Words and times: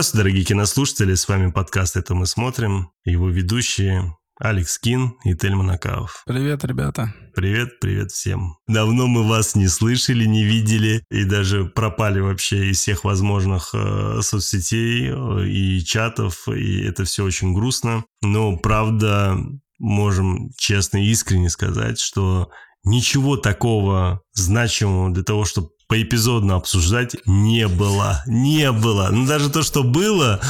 Здравствуйте, 0.00 0.22
дорогие 0.22 0.44
кинослушатели, 0.46 1.14
с 1.14 1.28
вами 1.28 1.50
подкаст 1.50 1.94
«Это 1.94 2.14
мы 2.14 2.24
смотрим», 2.24 2.90
его 3.04 3.28
ведущие 3.28 4.16
Алекс 4.38 4.78
Кин 4.78 5.12
и 5.24 5.34
Тельман 5.34 5.72
Акаов. 5.72 6.22
Привет, 6.24 6.64
ребята. 6.64 7.12
Привет, 7.36 7.80
привет 7.80 8.10
всем. 8.10 8.56
Давно 8.66 9.08
мы 9.08 9.28
вас 9.28 9.54
не 9.54 9.68
слышали, 9.68 10.24
не 10.24 10.42
видели 10.42 11.04
и 11.10 11.24
даже 11.24 11.66
пропали 11.66 12.18
вообще 12.18 12.70
из 12.70 12.78
всех 12.78 13.04
возможных 13.04 13.74
э, 13.74 14.20
соцсетей 14.22 15.10
э, 15.10 15.46
и 15.46 15.84
чатов, 15.84 16.48
и 16.48 16.80
это 16.80 17.04
все 17.04 17.22
очень 17.22 17.52
грустно. 17.52 18.02
Но 18.22 18.56
правда, 18.56 19.36
можем 19.78 20.48
честно 20.56 20.96
и 20.96 21.10
искренне 21.10 21.50
сказать, 21.50 22.00
что 22.00 22.48
ничего 22.84 23.36
такого 23.36 24.22
значимого 24.32 25.12
для 25.12 25.24
того, 25.24 25.44
чтобы 25.44 25.68
поэпизодно 25.90 26.54
обсуждать 26.54 27.16
не 27.26 27.66
было. 27.66 28.22
Не 28.26 28.70
было. 28.70 29.08
Ну, 29.10 29.26
даже 29.26 29.50
то, 29.50 29.64
что 29.64 29.82
было, 29.82 30.40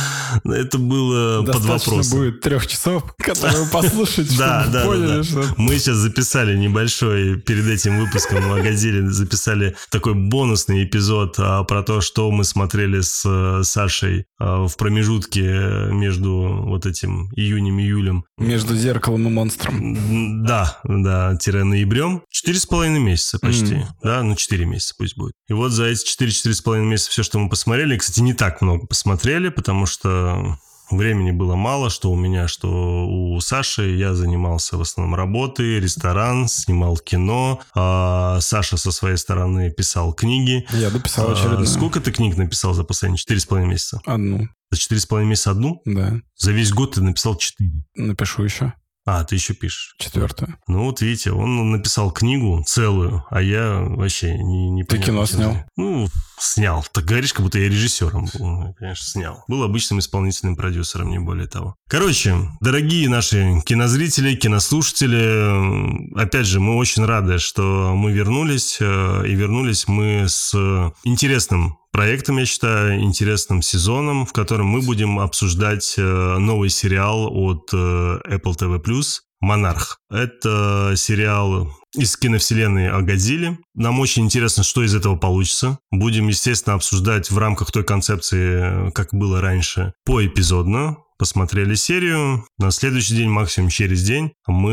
это 0.45 0.77
было 0.77 1.43
под 1.43 1.65
вопросом. 1.65 2.19
будет 2.19 2.43
трех 2.43 2.67
часов, 2.67 3.15
которые 3.19 3.67
послушать, 3.69 4.37
да, 4.37 4.67
да, 4.71 4.85
поняли, 4.85 5.23
да, 5.23 5.41
да. 5.41 5.55
Мы 5.57 5.79
сейчас 5.79 5.97
записали 5.97 6.59
небольшой, 6.59 7.41
перед 7.41 7.67
этим 7.67 7.99
выпуском 7.99 8.53
о 8.53 8.61
Газели 8.61 9.01
записали 9.09 9.75
такой 9.91 10.13
бонусный 10.13 10.85
эпизод 10.85 11.37
а, 11.39 11.65
про 11.65 11.83
то, 11.83 12.03
что 12.03 12.31
мы 12.31 12.45
смотрели 12.45 13.01
с 13.01 13.23
э, 13.25 13.63
Сашей 13.65 14.27
а, 14.39 14.67
в 14.69 14.77
промежутке 14.77 15.43
между 15.91 16.65
вот 16.67 16.85
этим 16.85 17.31
июнем-июлем. 17.35 18.27
Между 18.37 18.77
зеркалом 18.77 19.27
и 19.27 19.31
монстром. 19.31 20.45
Да, 20.45 20.79
да, 20.85 21.35
тире 21.37 21.65
ноябрем. 21.65 22.25
Четыре 22.29 22.59
с 22.59 22.67
половиной 22.67 23.01
месяца 23.01 23.39
почти. 23.39 23.87
Да, 24.03 24.23
ну 24.23 24.37
четыре 24.37 24.67
месяца 24.67 24.95
пусть 24.99 25.17
будет. 25.17 25.30
И 25.49 25.53
вот 25.53 25.73
за 25.73 25.87
эти 25.87 26.05
4-4,5 26.23 26.81
месяца 26.81 27.11
все, 27.11 27.23
что 27.23 27.39
мы 27.39 27.49
посмотрели, 27.49 27.97
кстати, 27.97 28.21
не 28.21 28.35
так 28.35 28.61
много 28.61 28.87
посмотрели, 28.87 29.49
потому 29.49 29.87
что 29.87 30.59
времени 30.91 31.31
было 31.31 31.55
мало, 31.55 31.91
что 31.91 32.11
у 32.11 32.17
меня, 32.17 32.49
что 32.49 33.07
у 33.07 33.41
Саши. 33.41 33.97
Я 33.97 34.15
занимался 34.15 34.77
в 34.77 34.81
основном 34.81 35.15
работой, 35.15 35.81
ресторан, 35.81 36.49
снимал 36.49 36.97
кино. 36.97 37.61
А 37.75 38.41
Саша 38.41 38.77
со 38.77 38.91
своей 38.93 39.17
стороны 39.17 39.71
писал 39.71 40.13
книги. 40.13 40.67
Я 40.73 40.91
дописал 40.91 41.31
очередную. 41.31 41.63
А, 41.63 41.67
сколько 41.67 42.01
ты 42.01 42.13
книг 42.13 42.37
написал 42.37 42.75
за 42.75 42.85
последние 42.85 43.19
4,5 43.19 43.67
месяца? 43.67 44.01
Одну. 44.05 44.49
За 44.71 44.79
4,5 44.79 45.25
месяца 45.25 45.51
одну? 45.51 45.81
Да. 45.85 46.21
За 46.37 46.53
весь 46.53 46.73
год 46.73 46.95
ты 46.95 47.03
написал 47.03 47.37
4. 47.37 47.71
Напишу 47.97 48.45
еще. 48.45 48.73
А, 49.13 49.25
ты 49.25 49.35
еще 49.35 49.55
пишешь. 49.55 49.97
Четвертую. 49.99 50.57
Ну 50.69 50.85
вот 50.85 51.01
видите, 51.01 51.33
он 51.33 51.73
написал 51.73 52.13
книгу 52.13 52.63
целую, 52.65 53.25
а 53.29 53.43
я 53.43 53.81
вообще 53.81 54.39
не, 54.39 54.71
не 54.71 54.85
Ты 54.85 54.99
кино 54.99 55.27
снял? 55.27 55.57
Ну, 55.77 56.07
снял. 56.39 56.87
Так 56.93 57.07
говоришь, 57.07 57.33
как 57.33 57.43
будто 57.43 57.59
я 57.59 57.69
режиссером 57.69 58.27
был. 58.33 58.47
Ну, 58.47 58.75
конечно, 58.79 59.05
снял. 59.05 59.43
Был 59.49 59.65
обычным 59.65 59.99
исполнительным 59.99 60.55
продюсером, 60.55 61.11
не 61.11 61.19
более 61.19 61.49
того. 61.49 61.75
Короче, 61.89 62.37
дорогие 62.61 63.09
наши 63.09 63.61
кинозрители, 63.67 64.37
кинослушатели, 64.37 66.15
опять 66.17 66.47
же, 66.47 66.61
мы 66.61 66.77
очень 66.77 67.05
рады, 67.05 67.41
что 67.41 67.93
мы 67.97 68.13
вернулись, 68.13 68.79
э, 68.81 69.25
и 69.27 69.35
вернулись 69.35 69.89
мы 69.89 70.27
с 70.29 70.55
интересным 71.03 71.80
проектом, 71.93 72.39
я 72.39 72.47
считаю, 72.47 73.01
интересным 73.01 73.63
сезоном, 73.63 74.27
в 74.27 74.33
котором 74.33 74.67
мы 74.67 74.81
будем 74.83 75.19
обсуждать 75.19 75.95
э, 75.97 76.03
новый 76.39 76.71
сериал 76.71 77.29
от 77.31 77.71
э, 77.73 77.77
Apple 77.77 78.57
TV+, 78.57 79.03
«Монарх». 79.41 79.99
Это 80.11 80.95
сериал 80.97 81.71
из 81.95 82.17
киновселенной 82.17 82.91
о 82.91 83.01
Годзилле. 83.01 83.59
Нам 83.75 84.01
очень 84.01 84.25
интересно, 84.25 84.63
что 84.63 84.83
из 84.83 84.95
этого 84.95 85.17
получится. 85.17 85.79
Будем, 85.91 86.29
естественно, 86.29 86.75
обсуждать 86.75 87.31
в 87.31 87.39
рамках 87.39 87.73
той 87.73 87.85
концепции, 87.85 88.89
э, 88.89 88.91
как 88.93 89.13
было 89.13 89.41
раньше, 89.41 89.93
поэпизодно 90.05 90.99
посмотрели 91.21 91.75
серию, 91.75 92.47
на 92.57 92.71
следующий 92.71 93.15
день, 93.15 93.29
максимум 93.29 93.69
через 93.69 94.03
день, 94.03 94.33
мы 94.47 94.73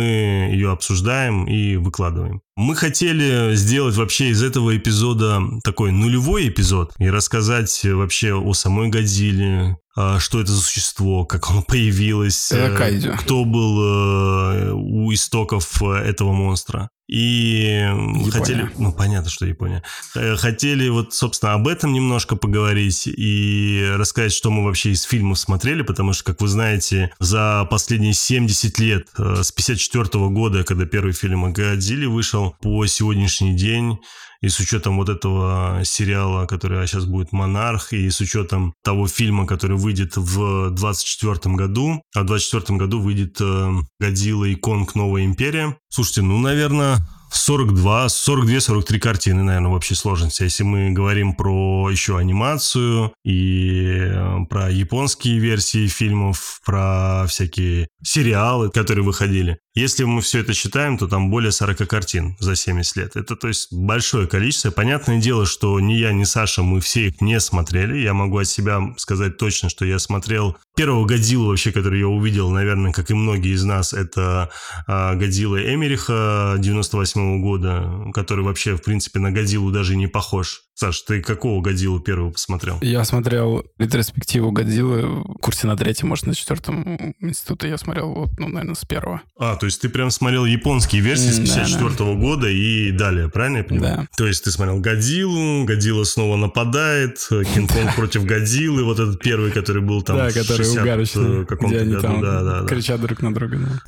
ее 0.50 0.72
обсуждаем 0.72 1.44
и 1.46 1.76
выкладываем. 1.76 2.40
Мы 2.56 2.74
хотели 2.74 3.54
сделать 3.56 3.96
вообще 3.96 4.30
из 4.30 4.42
этого 4.42 4.78
эпизода 4.78 5.42
такой 5.66 5.92
нулевой 5.92 6.48
эпизод 6.48 6.94
и 7.00 7.10
рассказать 7.10 7.84
вообще 7.84 8.34
о 8.34 8.54
самой 8.54 8.88
Годзилле, 8.88 9.76
а, 9.98 10.20
что 10.20 10.40
это 10.40 10.52
за 10.52 10.62
существо, 10.62 11.26
как 11.26 11.50
оно 11.50 11.64
появилось, 11.64 12.54
Кайдзю. 12.78 13.18
кто 13.18 13.44
был 13.44 13.82
э, 13.82 14.72
у 14.72 15.12
истоков 15.12 15.84
э, 15.84 15.96
этого 15.96 16.32
монстра. 16.32 16.90
И 17.08 17.88
Япония. 17.90 18.32
хотели, 18.32 18.70
ну 18.78 18.92
понятно, 18.92 19.30
что 19.30 19.46
Япония. 19.46 19.84
Э, 20.16 20.36
хотели 20.36 20.90
вот, 20.90 21.14
собственно, 21.14 21.54
об 21.54 21.68
этом 21.68 21.94
немножко 21.94 22.36
поговорить 22.36 23.08
и 23.08 23.90
рассказать, 23.96 24.34
что 24.34 24.52
мы 24.52 24.64
вообще 24.64 24.92
из 24.92 25.04
фильмов 25.04 25.40
смотрели, 25.40 25.84
потому 25.84 26.14
что, 26.14 26.26
как 26.26 26.42
вы 26.42 26.48
знаете, 26.48 27.12
за 27.20 27.66
последние 27.70 28.14
70 28.14 28.80
лет, 28.80 29.08
с 29.18 29.52
54 29.52 30.28
года, 30.30 30.64
когда 30.64 30.86
первый 30.86 31.14
фильм 31.14 31.46
о 31.46 31.52
Годзилле 31.52 32.08
вышел, 32.08 32.56
по 32.62 32.86
сегодняшний 32.86 33.56
день 33.56 34.00
и 34.42 34.50
с 34.50 34.60
учетом 34.60 34.98
вот 34.98 35.10
этого 35.10 35.82
сериала, 35.84 36.46
который 36.46 36.86
сейчас 36.88 37.06
будет 37.06 37.32
«Монарх», 37.32 37.94
и 37.94 38.10
с 38.10 38.20
учетом 38.20 38.74
того 38.84 39.08
фильма, 39.08 39.46
который 39.46 39.78
выйдет 39.78 40.18
в 40.18 40.70
24 40.72 41.56
году, 41.56 42.02
а 42.16 42.24
в 42.24 42.26
24 42.26 42.78
году 42.78 43.00
выйдет 43.00 43.38
э, 43.40 43.72
«Годзилла 44.00 44.46
и 44.46 44.56
Конг. 44.56 44.96
Новая 44.96 45.26
империя». 45.26 45.78
Слушайте, 45.90 46.22
ну, 46.22 46.40
наверное, 46.40 46.98
42, 47.32 48.08
42-43 48.08 49.00
картины, 49.00 49.44
наверное, 49.44 49.72
в 49.72 49.74
общей 49.74 49.96
сложности. 49.96 50.44
Если 50.44 50.64
мы 50.64 50.92
говорим 50.92 51.34
про 51.34 51.90
еще 51.90 52.18
анимацию 52.18 53.14
и 53.24 53.86
э, 53.90 54.46
про 54.50 54.70
японские 54.70 55.40
версии 55.40 55.88
фильмов, 55.88 56.62
про 56.66 57.26
всякие 57.28 57.88
сериалы, 58.04 58.70
которые 58.70 59.04
выходили. 59.04 59.60
Если 59.78 60.06
мы 60.06 60.22
все 60.22 60.40
это 60.40 60.56
считаем, 60.56 60.98
то 60.98 61.08
там 61.08 61.30
более 61.30 61.52
40 61.52 61.88
картин 61.88 62.36
за 62.40 62.56
70 62.56 62.96
лет. 62.96 63.16
Это, 63.16 63.36
то 63.36 63.48
есть, 63.48 63.72
большое 63.72 64.28
количество. 64.28 64.72
Понятное 64.72 65.22
дело, 65.22 65.46
что 65.46 65.80
ни 65.80 65.94
я, 65.94 66.14
ни 66.14 66.24
Саша, 66.24 66.64
мы 66.64 66.82
все 66.82 67.10
их 67.10 67.22
не 67.22 67.40
смотрели. 67.40 68.00
Я 68.00 68.16
могу 68.16 68.40
от 68.40 68.48
себя 68.48 68.82
сказать 68.98 69.38
точно, 69.38 69.70
что 69.70 69.86
я 69.86 70.00
смотрел 70.00 70.58
первого 70.78 71.06
Годзиллу 71.06 71.50
вообще, 71.50 71.72
который 71.72 72.00
я 72.00 72.08
увидел, 72.08 72.50
наверное, 72.50 72.92
как 72.92 73.12
и 73.12 73.14
многие 73.14 73.54
из 73.54 73.64
нас, 73.64 73.94
это 73.94 74.50
а, 74.88 75.16
Годзилла 75.16 75.74
Эмериха 75.74 76.56
98 76.60 77.42
года, 77.42 78.12
который 78.14 78.44
вообще, 78.44 78.78
в 78.78 78.84
принципе, 78.84 79.20
на 79.20 79.32
Годзиллу 79.32 79.72
даже 79.72 79.96
не 79.96 80.08
похож. 80.08 80.62
Саш, 80.76 81.02
ты 81.02 81.24
какого 81.24 81.60
Годзиллу 81.64 82.00
первого 82.00 82.30
посмотрел? 82.30 82.78
Я 82.82 83.04
смотрел 83.04 83.66
ретроспективу 83.80 84.52
Годзиллы 84.52 85.24
в 85.24 85.40
курсе 85.42 85.66
на 85.66 85.76
третьем, 85.76 86.10
может, 86.10 86.28
на 86.28 86.36
четвертом 86.36 87.16
институте 87.20 87.70
я 87.70 87.80
смотрел, 87.80 88.14
вот, 88.14 88.30
ну, 88.38 88.48
наверное, 88.48 88.76
с 88.76 88.86
первого. 88.86 89.24
А, 89.40 89.56
то 89.56 89.66
есть 89.68 89.82
ты 89.82 89.90
прям 89.90 90.12
смотрел 90.12 90.46
японские 90.46 91.02
версии 91.02 91.30
с 91.30 91.40
54 91.40 91.90
-го 91.90 92.14
да, 92.16 92.20
года 92.20 92.50
и 92.50 92.92
далее, 92.92 93.30
правильно 93.30 93.58
я 93.58 93.64
понимаю? 93.64 93.98
Да. 93.98 94.08
То 94.18 94.28
есть 94.28 94.44
ты 94.44 94.52
смотрел 94.52 94.80
Годзиллу, 94.80 95.66
Годзилла 95.66 96.04
снова 96.04 96.36
нападает, 96.38 97.20
Кинг-Конг 97.30 97.96
против 97.96 98.26
Годзиллы, 98.26 98.84
вот 98.84 99.00
этот 99.00 99.20
первый, 99.20 99.52
который 99.52 99.82
был 99.82 100.02
там 100.02 100.18
Да, 100.18 100.32
который 100.32 100.68
угарочный, 100.70 101.46
где 101.46 101.80
они 101.80 101.96
там 101.96 102.66
кричат 102.68 103.02
друг 103.02 103.22
на 103.22 103.34
друга. 103.34 103.60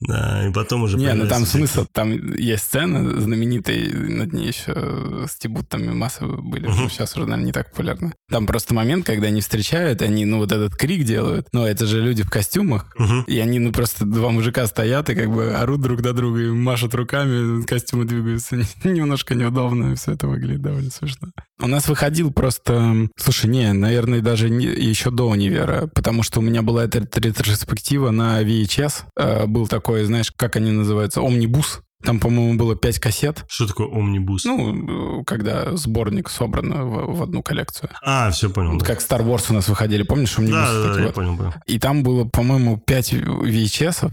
Да, 0.00 0.46
и 0.46 0.52
потом 0.52 0.82
уже... 0.82 0.98
Не, 0.98 1.14
ну 1.14 1.26
там 1.26 1.46
смысл, 1.46 1.86
там 1.90 2.34
есть 2.34 2.64
сцена 2.64 3.20
знаменитая, 3.20 3.90
над 3.92 4.32
ней 4.32 4.48
еще 4.48 5.26
стебут 5.28 5.68
там 5.68 5.96
массы 5.96 6.26
были, 6.26 6.66
сейчас 6.90 7.16
уже, 7.16 7.26
наверное, 7.26 7.46
не 7.46 7.52
так 7.52 7.70
популярно. 7.70 8.12
Там 8.28 8.46
просто 8.46 8.74
момент, 8.74 9.06
когда 9.06 9.28
они 9.28 9.40
встречают, 9.40 10.02
они, 10.02 10.24
ну, 10.24 10.38
вот 10.38 10.52
этот 10.52 10.76
крик 10.76 11.04
делают, 11.04 11.48
но 11.52 11.66
это 11.66 11.86
же 11.86 12.00
люди 12.00 12.22
в 12.22 12.30
костюмах, 12.30 12.94
и 13.26 13.38
они, 13.38 13.58
ну, 13.58 13.72
просто 13.72 14.04
два 14.04 14.30
мужика 14.32 14.66
стоят 14.66 15.08
и 15.10 15.14
как 15.14 15.30
бы 15.30 15.52
орут 15.52 15.80
друг 15.80 16.02
до 16.02 16.12
друга 16.12 16.40
и 16.40 16.50
машут 16.50 16.94
руками, 16.94 17.64
костюмы 17.64 18.04
двигаются. 18.04 18.56
Немножко 18.84 19.34
неудобно, 19.34 19.94
все 19.94 20.12
это 20.12 20.26
выглядит 20.26 20.62
довольно 20.62 20.90
смешно. 20.90 21.28
У 21.60 21.66
нас 21.68 21.88
выходил 21.88 22.32
просто... 22.32 23.08
Слушай, 23.16 23.50
не, 23.50 23.72
наверное, 23.72 24.20
даже 24.20 24.50
не, 24.50 24.66
еще 24.66 25.10
до 25.10 25.28
универа, 25.28 25.88
потому 25.94 26.22
что 26.22 26.40
у 26.40 26.42
меня 26.42 26.62
была 26.62 26.84
эта 26.84 26.98
ретроспектива 27.20 28.10
на 28.10 28.42
VHS. 28.42 29.04
Э, 29.16 29.46
был 29.46 29.68
такой, 29.68 30.04
знаешь, 30.04 30.32
как 30.32 30.56
они 30.56 30.72
называются, 30.72 31.20
омнибус. 31.20 31.82
Там, 32.02 32.20
по-моему, 32.20 32.58
было 32.58 32.74
пять 32.76 32.98
кассет. 32.98 33.44
Что 33.48 33.66
такое 33.66 33.86
омнибус? 33.86 34.44
Ну, 34.44 35.24
когда 35.24 35.76
сборник 35.76 36.28
собран 36.28 36.72
в, 36.72 37.16
в 37.16 37.22
одну 37.22 37.42
коллекцию. 37.42 37.90
А, 38.02 38.30
все 38.30 38.50
понял. 38.50 38.72
Вот 38.72 38.80
да. 38.80 38.86
Как 38.86 38.98
Star 38.98 39.24
Wars 39.24 39.46
у 39.50 39.54
нас 39.54 39.68
выходили, 39.68 40.02
помнишь, 40.02 40.38
омнибус? 40.38 40.58
Да, 40.58 40.72
да, 40.72 40.82
да, 40.82 40.88
вот. 40.88 41.00
я 41.00 41.12
понял, 41.12 41.36
понял. 41.36 41.54
И 41.66 41.78
там 41.78 42.02
было, 42.02 42.24
по-моему, 42.24 42.78
пять 42.78 43.12
VHS, 43.12 44.10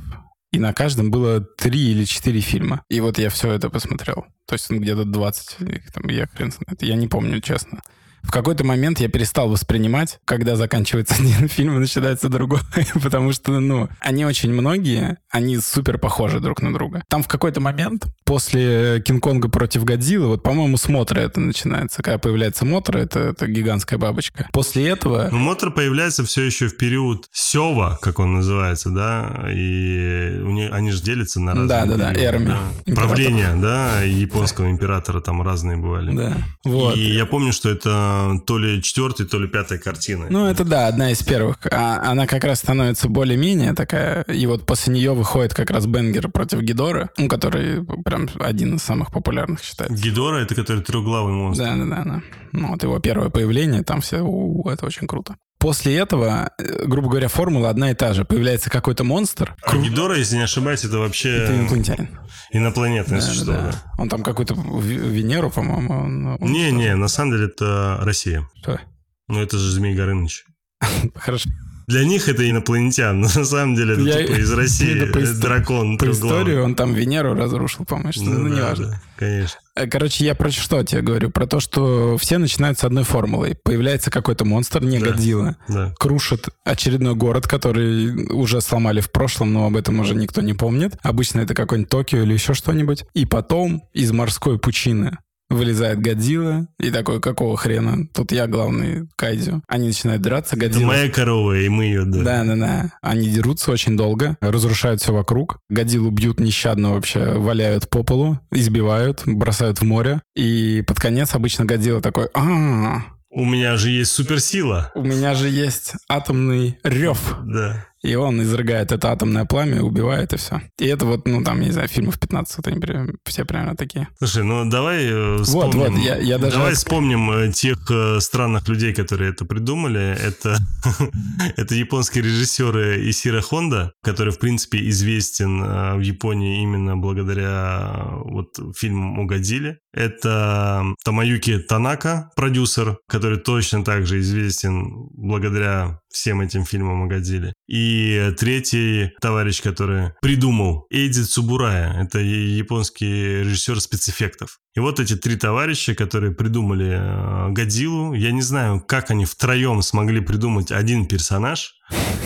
и 0.52 0.60
на 0.60 0.74
каждом 0.74 1.12
было 1.12 1.42
три 1.42 1.92
или 1.92 2.06
четыре 2.06 2.40
фильма. 2.42 2.84
И 2.90 3.00
вот 3.02 3.18
я 3.20 3.30
все 3.30 3.52
это 3.52 3.70
посмотрел. 3.70 4.26
То 4.48 4.54
есть 4.54 4.70
где-то 4.70 5.06
20, 5.06 5.58
там, 5.94 6.10
я 6.10 6.28
хрен 6.28 6.52
знает. 6.52 6.82
Я 6.82 6.96
не 6.96 7.08
помню, 7.08 7.40
честно. 7.40 7.82
В 8.24 8.32
какой-то 8.32 8.64
момент 8.64 9.00
я 9.00 9.10
перестал 9.10 9.50
воспринимать, 9.50 10.20
когда 10.26 10.56
заканчивается 10.56 11.16
один 11.20 11.48
фильм 11.48 11.76
и 11.76 11.80
начинается 11.80 12.30
другой, 12.30 12.60
потому 13.04 13.32
что, 13.34 13.60
ну, 13.60 13.90
они 14.00 14.26
очень 14.26 14.52
многие, 14.52 15.18
они 15.30 15.58
супер 15.58 15.98
похожи 15.98 16.40
друг 16.40 16.62
на 16.62 16.74
друга. 16.74 17.04
Там 17.08 17.24
в 17.24 17.28
какой-то 17.28 17.62
момент 17.62 18.06
после 18.26 19.02
Кинг-Конга 19.02 19.50
против 19.50 19.84
Годзиллы, 19.84 20.28
вот, 20.28 20.44
по-моему, 20.44 20.78
с 20.78 20.88
Мотора 20.88 21.22
это 21.22 21.40
начинается, 21.40 22.02
когда 22.04 22.18
появляется 22.18 22.66
Мотор, 22.66 22.98
это, 22.98 23.20
это 23.20 23.48
гигантская 23.48 24.00
бабочка. 24.00 24.48
После 24.52 24.88
этого... 24.88 25.30
Ну, 25.32 25.38
Мотор 25.38 25.72
появляется 25.72 26.24
все 26.24 26.44
еще 26.44 26.68
в 26.68 26.78
период 26.78 27.28
Сева, 27.32 27.98
как 28.02 28.20
он 28.20 28.34
называется, 28.36 28.90
да, 28.90 29.46
и 29.50 30.40
у 30.42 30.52
них, 30.52 30.72
они 30.72 30.92
же 30.92 31.02
делятся 31.02 31.40
на 31.40 31.54
разные... 31.54 31.68
Да, 31.68 31.86
да, 31.86 31.96
да, 31.96 32.14
эрми. 32.14 32.54
Да. 32.86 32.96
Правление, 32.96 33.56
да, 33.56 34.02
японского 34.02 34.70
императора 34.70 35.22
там 35.22 35.42
разные 35.42 35.78
бывали. 35.78 36.16
Да, 36.16 36.38
вот. 36.64 36.98
И 36.98 37.12
я 37.12 37.26
помню, 37.26 37.54
что 37.54 37.70
это 37.70 38.09
то 38.46 38.58
ли 38.58 38.82
четвертая, 38.82 39.28
то 39.28 39.40
ли 39.40 39.48
пятая 39.48 39.80
картина. 39.80 40.28
Ну, 40.30 40.46
это 40.46 40.64
да, 40.64 40.88
одна 40.88 41.12
из 41.12 41.22
первых. 41.24 41.58
А, 41.72 42.02
она 42.12 42.28
как 42.28 42.44
раз 42.44 42.60
становится 42.60 43.10
более-менее 43.10 43.74
такая, 43.74 44.24
и 44.24 44.46
вот 44.46 44.66
после 44.66 44.94
нее 44.94 45.14
выходит 45.14 45.54
как 45.54 45.72
раз 45.72 45.86
Бенгер 45.86 46.30
против 46.30 46.62
Гидора, 46.62 47.10
ну, 47.18 47.28
который 47.28 47.84
прям 48.04 48.30
один 48.40 48.76
из 48.76 48.84
самых 48.84 49.12
популярных 49.12 49.64
считается. 49.64 50.02
Гидора— 50.04 50.38
это 50.40 50.56
который 50.56 50.84
трехглавый 50.84 51.34
монстр. 51.34 51.66
Да, 51.66 51.76
да, 51.76 51.86
да. 51.86 52.04
да. 52.04 52.22
Ну, 52.52 52.68
вот 52.70 52.84
его 52.84 53.00
первое 53.00 53.30
появление, 53.30 53.84
там 53.84 54.02
все, 54.02 54.22
у, 54.22 54.68
это 54.70 54.86
очень 54.86 55.08
круто. 55.08 55.36
После 55.60 55.98
этого, 55.98 56.52
э, 56.58 56.86
грубо 56.86 57.10
говоря, 57.10 57.28
формула 57.28 57.70
одна 57.70 57.92
и 57.92 57.94
та 57.94 58.14
же. 58.14 58.24
Появляется 58.24 58.70
какой-то 58.70 59.04
монстр. 59.04 59.56
А 59.62 59.78
Гидора, 59.78 60.18
если 60.18 60.38
не 60.38 60.44
ошибаюсь, 60.44 60.86
это 60.86 61.00
вообще... 61.00 61.30
Это 61.30 61.56
инопланетянин. 61.56 62.20
Инопланетное 62.52 63.20
Да, 63.20 63.26
существо, 63.26 63.54
да. 63.54 63.72
Он 63.98 64.08
там 64.10 64.24
какую-то 64.24 64.56
Венеру, 64.56 65.52
по-моему. 65.52 66.38
он 66.40 66.52
Не-не, 66.52 66.96
на 66.96 67.10
самом 67.10 67.32
деле 67.32 67.46
это 67.48 68.00
Россия. 68.02 68.48
Что? 68.62 68.80
Ну, 69.28 69.42
это 69.42 69.58
же 69.58 69.70
Змей 69.70 69.96
Горыныч. 69.96 70.46
Хорошо. 71.16 71.50
Для 71.90 72.06
них 72.06 72.30
это 72.30 72.48
инопланетян, 72.48 73.20
но 73.20 73.28
на 73.34 73.44
самом 73.46 73.74
деле 73.76 73.94
это 73.94 74.02
Я- 74.04 74.28
тупо 74.28 74.38
из 74.40 74.54
России. 74.54 75.06
по 75.12 75.20
Дракон 75.42 75.98
По 75.98 76.12
истории 76.12 76.56
он 76.58 76.76
там 76.76 76.94
Венеру 76.94 77.34
разрушил, 77.34 77.84
по-моему, 77.86 78.12
что 78.12 78.24
ну, 78.26 78.48
да, 78.48 78.56
неважно. 78.56 78.88
да, 78.90 79.02
конечно. 79.18 79.60
Э, 79.76 79.88
Короче, 79.88 80.24
я 80.24 80.36
про 80.36 80.52
что 80.52 80.84
тебе 80.84 81.02
говорю? 81.02 81.32
Про 81.32 81.48
то, 81.48 81.60
что 81.60 82.16
все 82.20 82.38
начинают 82.38 82.78
с 82.78 82.84
одной 82.84 83.04
формулой. 83.06 83.56
Появляется 83.64 84.12
какой-то 84.12 84.46
монстр, 84.46 84.84
не 84.84 85.00
Да. 85.00 85.08
Годзилла, 85.08 85.56
Да. 85.68 85.94
крушит 85.98 86.50
очередной 86.64 87.16
город, 87.16 87.48
который 87.48 88.28
уже 88.34 88.62
сломали 88.62 89.02
в 89.02 89.12
прошлом, 89.12 89.52
но 89.54 89.66
об 89.66 89.76
этом 89.76 90.00
уже 90.00 90.14
никто 90.14 90.42
не 90.42 90.54
помнит. 90.54 90.94
Обычно 91.02 91.40
это 91.40 91.56
какой-нибудь 91.56 91.90
Токио 91.90 92.22
или 92.22 92.34
еще 92.34 92.54
что-нибудь. 92.54 93.06
И 93.16 93.26
потом 93.26 93.82
из 93.94 94.12
морской 94.12 94.60
пучины 94.60 95.18
вылезает 95.50 96.00
Годзилла 96.00 96.68
и 96.80 96.92
такой, 96.92 97.20
какого 97.22 97.58
хрена? 97.58 98.08
Тут 98.14 98.32
я 98.32 98.48
главный 98.48 99.08
кайдзю. 99.16 99.62
Они 99.68 99.88
начинают 99.88 100.22
драться, 100.22 100.56
Это 100.56 100.66
Годзилла... 100.68 100.88
моя 100.88 101.10
корова, 101.10 101.58
и 101.60 101.68
мы 101.70 101.86
ее, 101.86 102.06
да. 102.06 102.24
Да, 102.24 102.44
да, 102.44 102.56
да. 102.56 102.92
Они 103.02 103.28
дерутся 103.30 103.72
очень 103.72 103.98
долго, 103.98 104.38
разрушают 104.42 105.02
все 105.02 105.14
вокруг. 105.14 105.60
Годзиллу 105.70 106.12
бьют 106.12 106.40
нещадно 106.40 106.94
вообще, 106.94 107.34
валяют 107.34 107.90
по 107.90 108.04
полу, 108.04 108.40
избивают, 108.52 109.24
бросают 109.26 109.80
в 109.80 109.84
море. 109.84 110.22
И 110.36 110.84
под 110.88 111.00
конец 111.00 111.34
обычно 111.36 111.66
Годзилла 111.66 112.02
такой, 112.02 112.28
а, 112.34 113.04
У 113.32 113.46
меня 113.46 113.76
же 113.78 113.90
есть 113.90 114.12
суперсила. 114.12 114.92
у 114.96 115.04
меня 115.04 115.34
же 115.36 115.50
есть 115.50 115.94
атомный 116.08 116.78
рев. 116.84 117.36
Да. 117.44 117.86
И 118.02 118.16
он 118.16 118.42
изрыгает 118.42 118.92
это 118.92 119.12
атомное 119.12 119.46
пламя, 119.46 119.82
убивает 119.82 120.34
и 120.34 120.38
все. 120.38 120.62
И 120.80 120.86
это 120.86 121.06
вот, 121.06 121.28
ну 121.28 121.44
там, 121.44 121.60
не 121.62 121.72
знаю, 121.72 121.88
фильмов 121.90 122.20
15, 122.20 122.58
вот 122.58 122.68
они 122.68 122.80
все 123.26 123.44
примерно 123.46 123.76
такие. 123.76 124.08
Слушай, 124.20 124.44
ну 124.44 124.70
давай 124.70 125.06
э, 125.06 125.38
Вот, 125.38 125.46
вспомним. 125.48 125.80
вот, 125.80 125.98
я- 126.00 126.18
я 126.18 126.38
даже 126.38 126.58
Давай 126.58 126.74
вспомним 126.76 127.32
э, 127.32 127.52
тех 127.52 127.78
э, 127.92 128.20
странных 128.22 128.68
людей, 128.70 128.94
которые 128.94 129.32
это 129.32 129.46
придумали. 129.46 130.16
Это, 130.18 130.58
это 131.58 131.76
японские 131.76 132.24
режиссеры 132.24 133.10
Исира 133.10 133.42
Хонда, 133.42 133.92
который, 134.04 134.32
в 134.32 134.40
принципе, 134.40 134.88
известен 134.90 135.62
в 135.98 136.00
Японии 136.02 136.62
именно 136.64 136.96
благодаря 136.98 137.94
вот 138.24 138.48
фильму 138.78 139.22
о 139.22 139.26
Годзилле. 139.26 139.80
Это 139.94 140.84
Тамаюки 141.04 141.58
Танака, 141.60 142.30
продюсер, 142.36 142.98
который 143.08 143.40
точно 143.40 143.84
так 143.84 144.06
же 144.06 144.20
известен 144.20 145.10
благодаря 145.14 146.00
всем 146.10 146.42
этим 146.42 146.64
фильмам 146.66 147.04
о 147.04 147.08
Годзилле. 147.08 147.54
И 147.90 148.32
третий 148.38 149.14
товарищ, 149.20 149.64
который 149.64 150.12
придумал 150.22 150.86
Эйдзи 150.92 151.24
Цубурая. 151.24 152.04
Это 152.04 152.20
японский 152.20 153.40
режиссер 153.40 153.82
спецэффектов. 153.82 154.60
И 154.76 154.80
вот 154.80 155.00
эти 155.00 155.16
три 155.16 155.36
товарища, 155.36 155.96
которые 155.96 156.34
придумали 156.34 156.98
э, 157.00 157.52
Годзиллу, 157.52 158.14
я 158.14 158.32
не 158.32 158.42
знаю, 158.42 158.80
как 158.86 159.10
они 159.10 159.26
втроем 159.26 159.82
смогли 159.82 160.22
придумать 160.22 160.72
один 160.72 161.08
персонаж. 161.08 161.76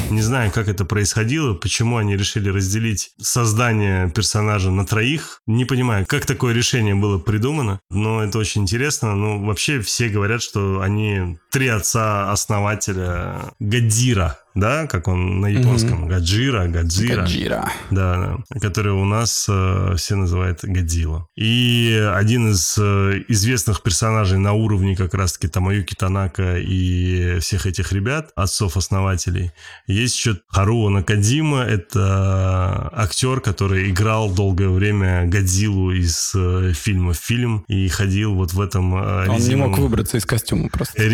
Не 0.09 0.21
знаю, 0.21 0.51
как 0.51 0.67
это 0.67 0.85
происходило, 0.85 1.53
почему 1.53 1.97
они 1.97 2.17
решили 2.17 2.49
разделить 2.49 3.11
создание 3.19 4.11
персонажа 4.11 4.69
на 4.69 4.85
троих. 4.85 5.41
Не 5.47 5.65
понимаю, 5.65 6.05
как 6.05 6.25
такое 6.25 6.53
решение 6.53 6.95
было 6.95 7.17
придумано, 7.17 7.79
но 7.89 8.21
это 8.21 8.37
очень 8.37 8.63
интересно. 8.63 9.15
Ну, 9.15 9.45
вообще 9.45 9.79
все 9.79 10.09
говорят, 10.09 10.43
что 10.43 10.81
они 10.81 11.37
три 11.51 11.67
отца-основателя 11.67 13.53
Гадзира, 13.59 14.39
да, 14.53 14.85
как 14.87 15.07
он 15.07 15.39
на 15.39 15.47
японском, 15.47 16.07
Гаджира, 16.07 16.67
Гадзира. 16.67 17.21
Годжира. 17.21 17.71
Да, 17.89 18.37
да, 18.49 18.59
который 18.59 18.91
у 18.91 19.05
нас 19.05 19.47
э, 19.49 19.95
все 19.97 20.15
называют 20.15 20.59
Годзилла. 20.63 21.27
И 21.35 21.97
один 22.13 22.42
из 22.49 22.77
э, 22.77 23.23
известных 23.27 23.81
персонажей 23.83 24.37
на 24.37 24.53
уровне 24.53 24.95
как 24.95 25.13
раз-таки 25.13 25.47
Тамаюки 25.47 25.95
Танака 25.95 26.57
и 26.59 27.39
всех 27.39 27.65
этих 27.65 27.91
ребят, 27.91 28.31
отцов-основателей, 28.35 29.51
есть 29.87 30.17
еще 30.17 30.39
Харуо 30.47 30.89
Накадима, 30.89 31.61
это 31.61 32.89
актер, 32.93 33.41
который 33.41 33.89
играл 33.89 34.29
долгое 34.31 34.69
время 34.69 35.25
Годзиллу 35.25 35.91
из 35.91 36.33
э, 36.35 36.73
фильма 36.73 37.13
в 37.13 37.17
фильм 37.17 37.65
и 37.67 37.87
ходил 37.87 38.35
вот 38.35 38.53
в 38.53 38.61
этом 38.61 38.95
э, 38.95 39.29
Он 39.29 39.37
не 39.39 39.55
мог 39.55 39.77
выбраться 39.77 40.17
из 40.17 40.25
костюма 40.25 40.69
просто. 40.69 41.01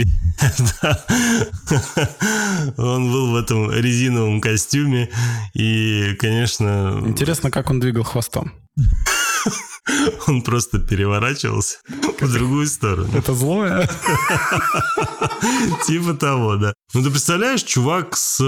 Он 2.78 3.12
был 3.12 3.31
в 3.31 3.36
этом 3.36 3.72
резиновом 3.72 4.42
костюме. 4.42 5.10
И, 5.54 6.16
конечно, 6.20 7.02
Интересно, 7.06 7.52
как 7.52 7.70
он 7.70 7.80
двигал 7.80 8.04
хвостом. 8.04 8.52
он 10.28 10.42
просто 10.42 10.80
переворачивался 10.80 11.78
в 12.20 12.34
другую 12.34 12.68
сторону. 12.68 13.10
Это 13.16 13.34
злое? 13.34 13.88
Типа 15.88 16.14
того, 16.14 16.58
да. 16.58 16.74
Ну, 16.94 17.04
ты 17.04 17.10
представляешь, 17.10 17.64
чувак 17.64 18.16
с 18.16 18.40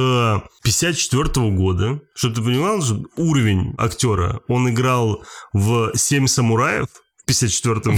54 0.63 1.49
года, 1.51 1.99
чтобы 2.15 2.35
ты 2.35 2.41
понимал, 2.41 2.83
уровень 3.17 3.73
актера, 3.77 4.41
он 4.47 4.69
играл 4.69 5.23
в 5.53 5.91
«Семь 5.95 6.27
самураев», 6.27 6.87
в 7.21 7.25
54 7.25 7.95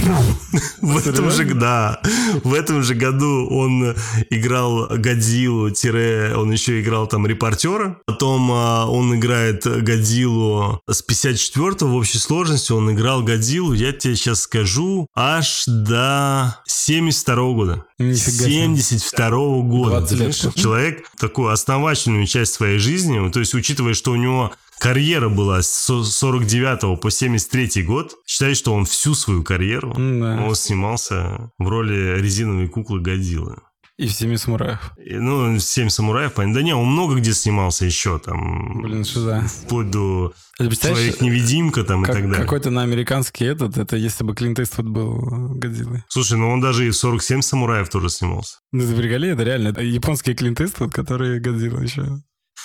В 0.80 0.96
этом 0.98 1.30
же, 1.30 1.44
да, 1.54 2.00
в 2.42 2.54
этом 2.54 2.82
же 2.82 2.94
году 2.94 3.48
он 3.50 3.94
играл 4.30 4.88
Годзиллу, 4.88 5.70
тире, 5.70 6.34
он 6.36 6.50
еще 6.52 6.80
играл 6.80 7.06
там 7.06 7.26
репортера. 7.26 7.98
Потом 8.06 8.50
а, 8.52 8.86
он 8.86 9.14
играет 9.16 9.64
Годзиллу 9.66 10.80
с 10.88 11.02
54 11.02 11.90
в 11.90 11.94
общей 11.94 12.18
сложности 12.18 12.72
он 12.72 12.92
играл 12.92 13.22
Годзиллу, 13.22 13.72
я 13.72 13.92
тебе 13.92 14.16
сейчас 14.16 14.42
скажу, 14.42 15.08
аж 15.14 15.64
до 15.66 16.60
72 16.66 17.34
года. 17.52 17.84
Нифига 17.98 18.44
себе. 18.44 18.82
72 18.82 19.28
года. 19.62 20.00
20 20.00 20.10
лет 20.10 20.18
Понимаешь, 20.18 20.40
просто. 20.40 20.60
Человек 20.60 21.10
такую 21.18 21.48
основательную 21.50 22.26
часть 22.26 22.54
своей 22.54 22.78
жизни, 22.78 23.30
то 23.30 23.40
есть 23.40 23.54
учитывая, 23.54 23.94
что 23.94 24.12
у 24.12 24.16
него 24.16 24.52
карьера 24.84 25.28
была 25.30 25.62
с 25.62 25.68
49 25.70 27.00
по 27.00 27.10
73 27.10 27.82
год, 27.82 28.14
считай, 28.26 28.54
что 28.54 28.74
он 28.74 28.84
всю 28.84 29.14
свою 29.14 29.42
карьеру, 29.42 29.94
Да. 29.96 30.44
он 30.46 30.54
снимался 30.54 31.50
в 31.58 31.68
роли 31.68 32.20
резиновой 32.20 32.68
куклы 32.68 33.00
Годзиллы. 33.00 33.56
И 33.96 34.08
в 34.08 34.12
«Семи 34.12 34.36
самураев». 34.36 34.90
И, 34.98 35.14
Ну, 35.14 35.58
«Семь 35.60 35.88
самураев», 35.88 36.32
понятно. 36.34 36.54
Да 36.60 36.62
не, 36.62 36.74
он 36.74 36.86
много 36.88 37.14
где 37.14 37.32
снимался 37.32 37.86
еще, 37.86 38.18
там, 38.18 38.82
Блин, 38.82 39.04
что 39.04 39.20
за... 39.20 39.40
вплоть 39.42 39.88
до 39.90 40.32
представляешь, 40.58 41.14
«Человек-невидимка» 41.14 41.84
там 41.84 42.02
и 42.02 42.06
как- 42.06 42.16
так 42.16 42.24
далее. 42.24 42.42
какой-то 42.42 42.70
на 42.70 42.82
американский 42.82 43.44
этот, 43.44 43.76
это 43.78 43.96
если 43.96 44.24
бы 44.24 44.34
Клинт 44.34 44.58
Иствуд 44.58 44.88
был 44.88 45.20
Годзиллой. 45.54 46.02
Слушай, 46.08 46.38
ну 46.38 46.50
он 46.50 46.60
даже 46.60 46.86
и 46.88 46.90
в 46.90 46.94
«47 46.94 47.40
самураев» 47.42 47.88
тоже 47.88 48.08
снимался. 48.10 48.58
Ну, 48.72 48.96
приколи, 48.96 49.28
это 49.30 49.44
реально 49.44 49.68
это 49.68 49.80
японский 49.82 50.34
Клинт 50.34 50.60
Иствуд, 50.60 50.92
который 50.92 51.38
Годзилла 51.38 51.80
еще. 51.80 52.04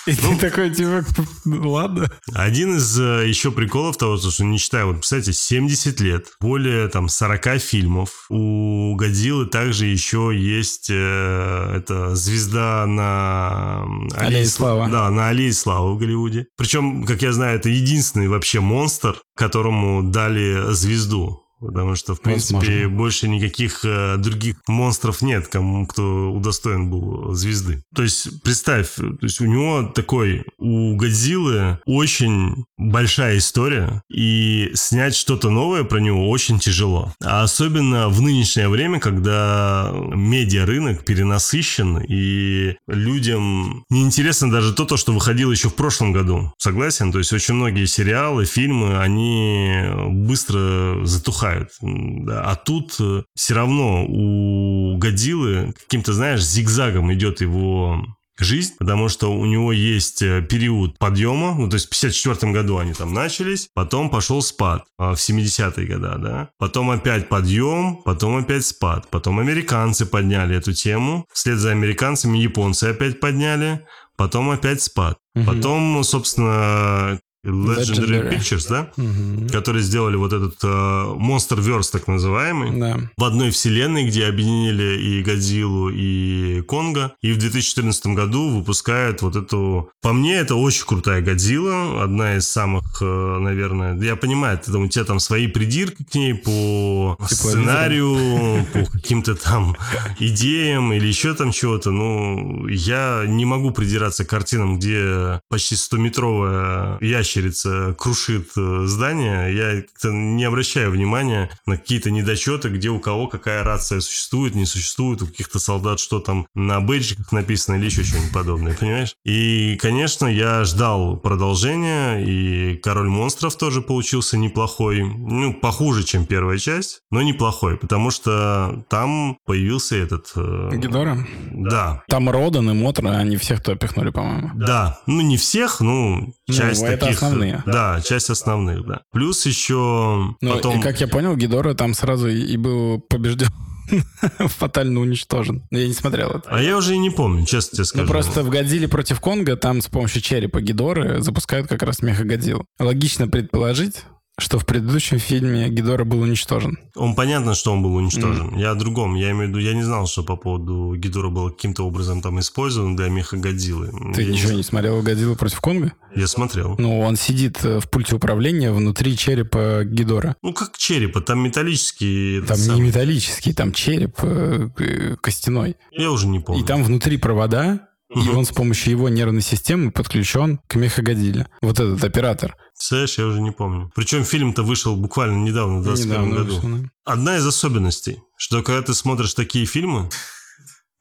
И 0.06 0.14
Ну, 0.22 0.34
ты 0.34 0.48
такой, 0.48 0.70
типа, 0.70 1.04
ну, 1.44 1.70
ладно. 1.70 2.10
Один 2.34 2.76
из 2.76 2.98
э, 2.98 3.28
еще 3.28 3.50
приколов 3.52 3.96
того, 3.96 4.16
что 4.16 4.44
не 4.44 4.58
читаю, 4.58 4.86
вот, 4.86 4.96
представляете, 4.96 5.32
70 5.32 6.00
лет, 6.00 6.26
более 6.40 6.88
там 6.88 7.08
40 7.08 7.58
фильмов. 7.58 8.26
У 8.30 8.94
Годзиллы 8.96 9.46
также 9.46 9.86
еще 9.86 10.32
есть 10.34 10.88
э, 10.90 11.76
это 11.76 12.14
звезда 12.16 12.86
на 12.86 13.84
Аллее 14.16 14.46
славы. 14.46 14.90
Да, 14.90 15.10
на 15.10 15.28
Аллее 15.28 15.52
Славы 15.52 15.94
в 15.94 15.98
Голливуде. 15.98 16.46
Причем, 16.56 17.04
как 17.04 17.22
я 17.22 17.32
знаю, 17.32 17.56
это 17.56 17.68
единственный 17.68 18.28
вообще 18.28 18.60
монстр, 18.60 19.20
которому 19.36 20.02
дали 20.02 20.72
звезду 20.72 21.42
Потому 21.60 21.94
что, 21.94 22.14
в 22.14 22.22
принципе, 22.22 22.56
Возможно. 22.56 22.88
больше 22.88 23.28
никаких 23.28 23.84
э, 23.84 24.16
других 24.16 24.56
монстров 24.66 25.20
нет, 25.20 25.48
кому 25.48 25.86
кто 25.86 26.32
удостоен 26.32 26.90
был 26.90 27.34
звезды. 27.34 27.82
То 27.94 28.02
есть, 28.02 28.42
представь, 28.42 28.94
то 28.94 29.18
есть 29.20 29.40
у 29.40 29.46
него 29.46 29.82
такой, 29.82 30.44
у 30.58 30.96
Годзиллы 30.96 31.78
очень 31.84 32.64
большая 32.78 33.38
история, 33.38 34.02
и 34.10 34.70
снять 34.74 35.14
что-то 35.14 35.50
новое 35.50 35.84
про 35.84 35.98
него 35.98 36.30
очень 36.30 36.58
тяжело. 36.58 37.12
А 37.22 37.42
особенно 37.42 38.08
в 38.08 38.22
нынешнее 38.22 38.68
время, 38.68 38.98
когда 38.98 39.92
медиа-рынок 39.92 41.04
перенасыщен, 41.04 41.98
и 41.98 42.76
людям 42.88 43.84
неинтересно 43.90 44.50
даже 44.50 44.72
то, 44.72 44.86
то, 44.86 44.96
что 44.96 45.12
выходило 45.12 45.50
еще 45.50 45.68
в 45.68 45.74
прошлом 45.74 46.12
году. 46.12 46.52
Согласен? 46.56 47.12
То 47.12 47.18
есть 47.18 47.32
очень 47.32 47.54
многие 47.54 47.84
сериалы, 47.84 48.46
фильмы, 48.46 48.98
они 48.98 49.82
быстро 50.08 51.04
затухают 51.04 51.49
бывают. 51.50 51.70
Да. 51.80 52.42
А 52.42 52.56
тут 52.56 52.96
э, 53.00 53.22
все 53.34 53.54
равно 53.54 54.06
у 54.06 54.96
Годзиллы 54.98 55.74
каким-то, 55.78 56.12
знаешь, 56.12 56.42
зигзагом 56.44 57.12
идет 57.12 57.40
его 57.40 58.04
жизнь, 58.38 58.74
потому 58.78 59.08
что 59.08 59.32
у 59.32 59.44
него 59.44 59.70
есть 59.70 60.22
э, 60.22 60.40
период 60.40 60.98
подъема, 60.98 61.54
ну, 61.54 61.68
то 61.68 61.74
есть 61.74 61.86
в 61.86 61.90
54 61.90 62.52
году 62.52 62.78
они 62.78 62.94
там 62.94 63.12
начались, 63.12 63.68
потом 63.74 64.08
пошел 64.08 64.40
спад 64.40 64.84
а, 64.98 65.14
в 65.14 65.18
70-е 65.18 65.86
годы, 65.86 66.18
да, 66.18 66.48
потом 66.58 66.90
опять 66.90 67.28
подъем, 67.28 68.00
потом 68.02 68.36
опять 68.36 68.64
спад, 68.64 69.08
потом 69.10 69.40
американцы 69.40 70.06
подняли 70.06 70.56
эту 70.56 70.72
тему, 70.72 71.26
вслед 71.30 71.58
за 71.58 71.72
американцами 71.72 72.38
японцы 72.38 72.84
опять 72.84 73.20
подняли, 73.20 73.86
потом 74.16 74.48
опять 74.48 74.80
спад. 74.80 75.18
Угу. 75.34 75.44
Потом, 75.44 76.02
собственно, 76.02 77.20
Legendary, 77.44 77.86
Legendary 77.86 78.34
Pictures, 78.34 78.68
да? 78.68 78.92
Угу. 78.96 79.48
Которые 79.50 79.82
сделали 79.82 80.16
вот 80.16 80.32
этот 80.32 80.56
э, 80.62 80.66
Monsterverse, 80.66 81.90
так 81.90 82.06
называемый. 82.06 82.78
Да. 82.78 83.00
В 83.16 83.24
одной 83.24 83.50
вселенной, 83.50 84.06
где 84.06 84.26
объединили 84.26 85.00
и 85.00 85.22
Годзиллу, 85.22 85.88
и 85.90 86.60
Конга. 86.62 87.14
И 87.22 87.32
в 87.32 87.38
2014 87.38 88.08
году 88.08 88.50
выпускают 88.50 89.22
вот 89.22 89.36
эту... 89.36 89.90
По 90.02 90.12
мне, 90.12 90.34
это 90.34 90.54
очень 90.54 90.84
крутая 90.84 91.22
Годзилла. 91.22 92.04
Одна 92.04 92.36
из 92.36 92.46
самых, 92.46 92.84
э, 93.00 93.38
наверное... 93.40 93.98
Я 93.98 94.16
понимаю, 94.16 94.58
ты, 94.58 94.70
там, 94.70 94.82
у 94.82 94.88
тебя 94.88 95.04
там 95.04 95.18
свои 95.18 95.46
придирки 95.46 96.04
к 96.04 96.14
ней 96.14 96.34
по 96.34 97.16
типа 97.20 97.34
сценарию, 97.34 98.66
по 98.72 98.84
каким-то 98.84 99.34
там 99.34 99.76
идеям 100.18 100.92
или 100.92 101.06
еще 101.06 101.34
там 101.34 101.52
чего-то. 101.52 101.90
Ну, 101.90 102.66
я 102.66 103.24
не 103.26 103.46
могу 103.46 103.70
придираться 103.70 104.26
к 104.26 104.28
картинам, 104.28 104.78
где 104.78 105.40
почти 105.48 105.74
100-метровая 105.76 106.98
ящик 107.00 107.29
ящерица 107.30 107.94
крушит 107.98 108.50
э, 108.56 108.82
здание, 108.86 109.54
я 109.54 110.10
не 110.10 110.44
обращаю 110.44 110.90
внимания 110.90 111.50
на 111.66 111.76
какие-то 111.76 112.10
недочеты, 112.10 112.68
где 112.68 112.88
у 112.88 112.98
кого 112.98 113.28
какая 113.28 113.62
рация 113.62 114.00
существует, 114.00 114.54
не 114.54 114.66
существует, 114.66 115.22
у 115.22 115.26
каких-то 115.26 115.58
солдат 115.58 116.00
что 116.00 116.18
там 116.18 116.46
на 116.54 116.80
бейджиках 116.80 117.30
написано 117.32 117.76
или 117.76 117.86
еще 117.86 118.02
что-нибудь 118.02 118.32
подобное, 118.32 118.74
понимаешь? 118.74 119.14
И, 119.24 119.76
конечно, 119.80 120.26
я 120.26 120.64
ждал 120.64 121.16
продолжения, 121.16 122.18
и 122.18 122.76
Король 122.76 123.08
монстров 123.08 123.56
тоже 123.56 123.80
получился 123.80 124.36
неплохой, 124.36 125.02
ну, 125.02 125.54
похуже, 125.54 126.02
чем 126.04 126.26
первая 126.26 126.58
часть, 126.58 127.00
но 127.10 127.22
неплохой, 127.22 127.76
потому 127.76 128.10
что 128.10 128.84
там 128.88 129.36
появился 129.46 129.96
этот... 129.96 130.32
Э... 130.36 130.70
Гидора? 130.72 131.26
Да. 131.50 132.02
Там 132.08 132.28
Родан 132.30 132.70
и 132.70 132.74
Мотра, 132.74 133.10
они 133.10 133.36
всех 133.36 133.62
то 133.62 133.76
пихнули, 133.76 134.10
по-моему. 134.10 134.50
Да, 134.54 134.98
ну 135.06 135.20
не 135.20 135.36
всех, 135.36 135.80
ну, 135.80 136.34
часть 136.52 136.82
ну, 136.82 136.88
таких 136.88 137.22
основные. 137.22 137.62
Да, 137.66 138.00
часть 138.00 138.30
основных, 138.30 138.86
да. 138.86 139.00
Плюс 139.12 139.46
еще 139.46 140.34
ну, 140.40 140.54
потом... 140.54 140.78
И, 140.78 140.82
как 140.82 141.00
я 141.00 141.08
понял, 141.08 141.36
Гидора 141.36 141.74
там 141.74 141.94
сразу 141.94 142.28
и 142.28 142.56
был 142.56 143.00
побежден 143.00 143.48
фатально 144.38 145.00
уничтожен. 145.00 145.66
Я 145.70 145.86
не 145.86 145.94
смотрел 145.94 146.30
это. 146.30 146.48
А 146.50 146.60
я 146.60 146.76
уже 146.76 146.94
и 146.94 146.98
не 146.98 147.10
помню, 147.10 147.44
честно 147.46 147.76
тебе 147.76 147.84
скажу. 147.84 148.04
Ну 148.04 148.10
просто 148.10 148.42
в 148.42 148.50
Годзилле 148.50 148.88
против 148.88 149.20
Конга 149.20 149.56
там 149.56 149.80
с 149.80 149.88
помощью 149.88 150.22
черепа 150.22 150.60
Гидоры 150.60 151.20
запускают 151.20 151.68
как 151.68 151.82
раз 151.82 152.02
меха 152.02 152.24
Годзилл. 152.24 152.64
Логично 152.78 153.28
предположить, 153.28 154.04
что 154.40 154.58
в 154.58 154.66
предыдущем 154.66 155.18
фильме 155.18 155.68
Гидора 155.68 156.04
был 156.04 156.20
уничтожен. 156.20 156.78
Он 156.94 157.14
понятно, 157.14 157.54
что 157.54 157.72
он 157.72 157.82
был 157.82 157.94
уничтожен. 157.94 158.54
Mm. 158.54 158.60
Я 158.60 158.70
о 158.72 158.74
другом. 158.74 159.14
Я 159.14 159.30
имею 159.30 159.46
в 159.46 159.48
виду, 159.50 159.58
я 159.58 159.74
не 159.74 159.82
знал, 159.82 160.06
что 160.06 160.22
по 160.22 160.36
поводу 160.36 160.94
Гидора 160.96 161.28
был 161.28 161.50
каким-то 161.50 161.86
образом 161.86 162.22
там 162.22 162.40
использован 162.40 162.96
для 162.96 163.08
меха 163.08 163.36
Годзиллы. 163.36 163.92
Ты 164.14 164.22
я 164.22 164.32
ничего 164.32 164.52
не, 164.52 164.58
не 164.58 164.62
смотрел 164.62 165.00
Годзиллу 165.02 165.36
против 165.36 165.60
Конга? 165.60 165.92
Я 166.14 166.26
смотрел. 166.26 166.74
Ну, 166.78 167.00
он 167.00 167.16
сидит 167.16 167.64
э, 167.64 167.78
в 167.80 167.88
пульте 167.88 168.16
управления 168.16 168.72
внутри 168.72 169.16
черепа 169.16 169.84
Гидора. 169.84 170.36
Ну, 170.42 170.52
как 170.52 170.76
черепа, 170.76 171.20
там 171.20 171.40
металлический... 171.40 172.42
Там 172.42 172.58
не 172.74 172.80
металлический, 172.80 173.52
там 173.52 173.72
череп 173.72 174.18
э, 174.22 175.16
костяной. 175.20 175.76
Я 175.92 176.10
уже 176.10 176.26
не 176.26 176.40
помню. 176.40 176.62
И 176.62 176.66
там 176.66 176.82
внутри 176.82 177.16
провода, 177.16 177.89
и 178.14 178.28
он 178.28 178.44
с 178.44 178.50
помощью 178.50 178.92
его 178.92 179.08
нервной 179.08 179.42
системы 179.42 179.92
подключен 179.92 180.60
к 180.66 180.74
мехагодиле. 180.74 181.46
Вот 181.62 181.78
этот 181.78 182.02
оператор. 182.02 182.56
Представляешь, 182.72 183.18
я 183.18 183.26
уже 183.26 183.40
не 183.40 183.52
помню. 183.52 183.90
Причем 183.94 184.24
фильм-то 184.24 184.62
вышел 184.62 184.96
буквально 184.96 185.44
недавно, 185.44 185.80
в 185.80 185.84
2021 185.84 186.34
году. 186.34 186.54
Вышел, 186.56 186.78
да. 186.78 186.90
Одна 187.04 187.36
из 187.36 187.46
особенностей, 187.46 188.18
что 188.36 188.62
когда 188.62 188.82
ты 188.82 188.94
смотришь 188.94 189.34
такие 189.34 189.66
фильмы, 189.66 190.08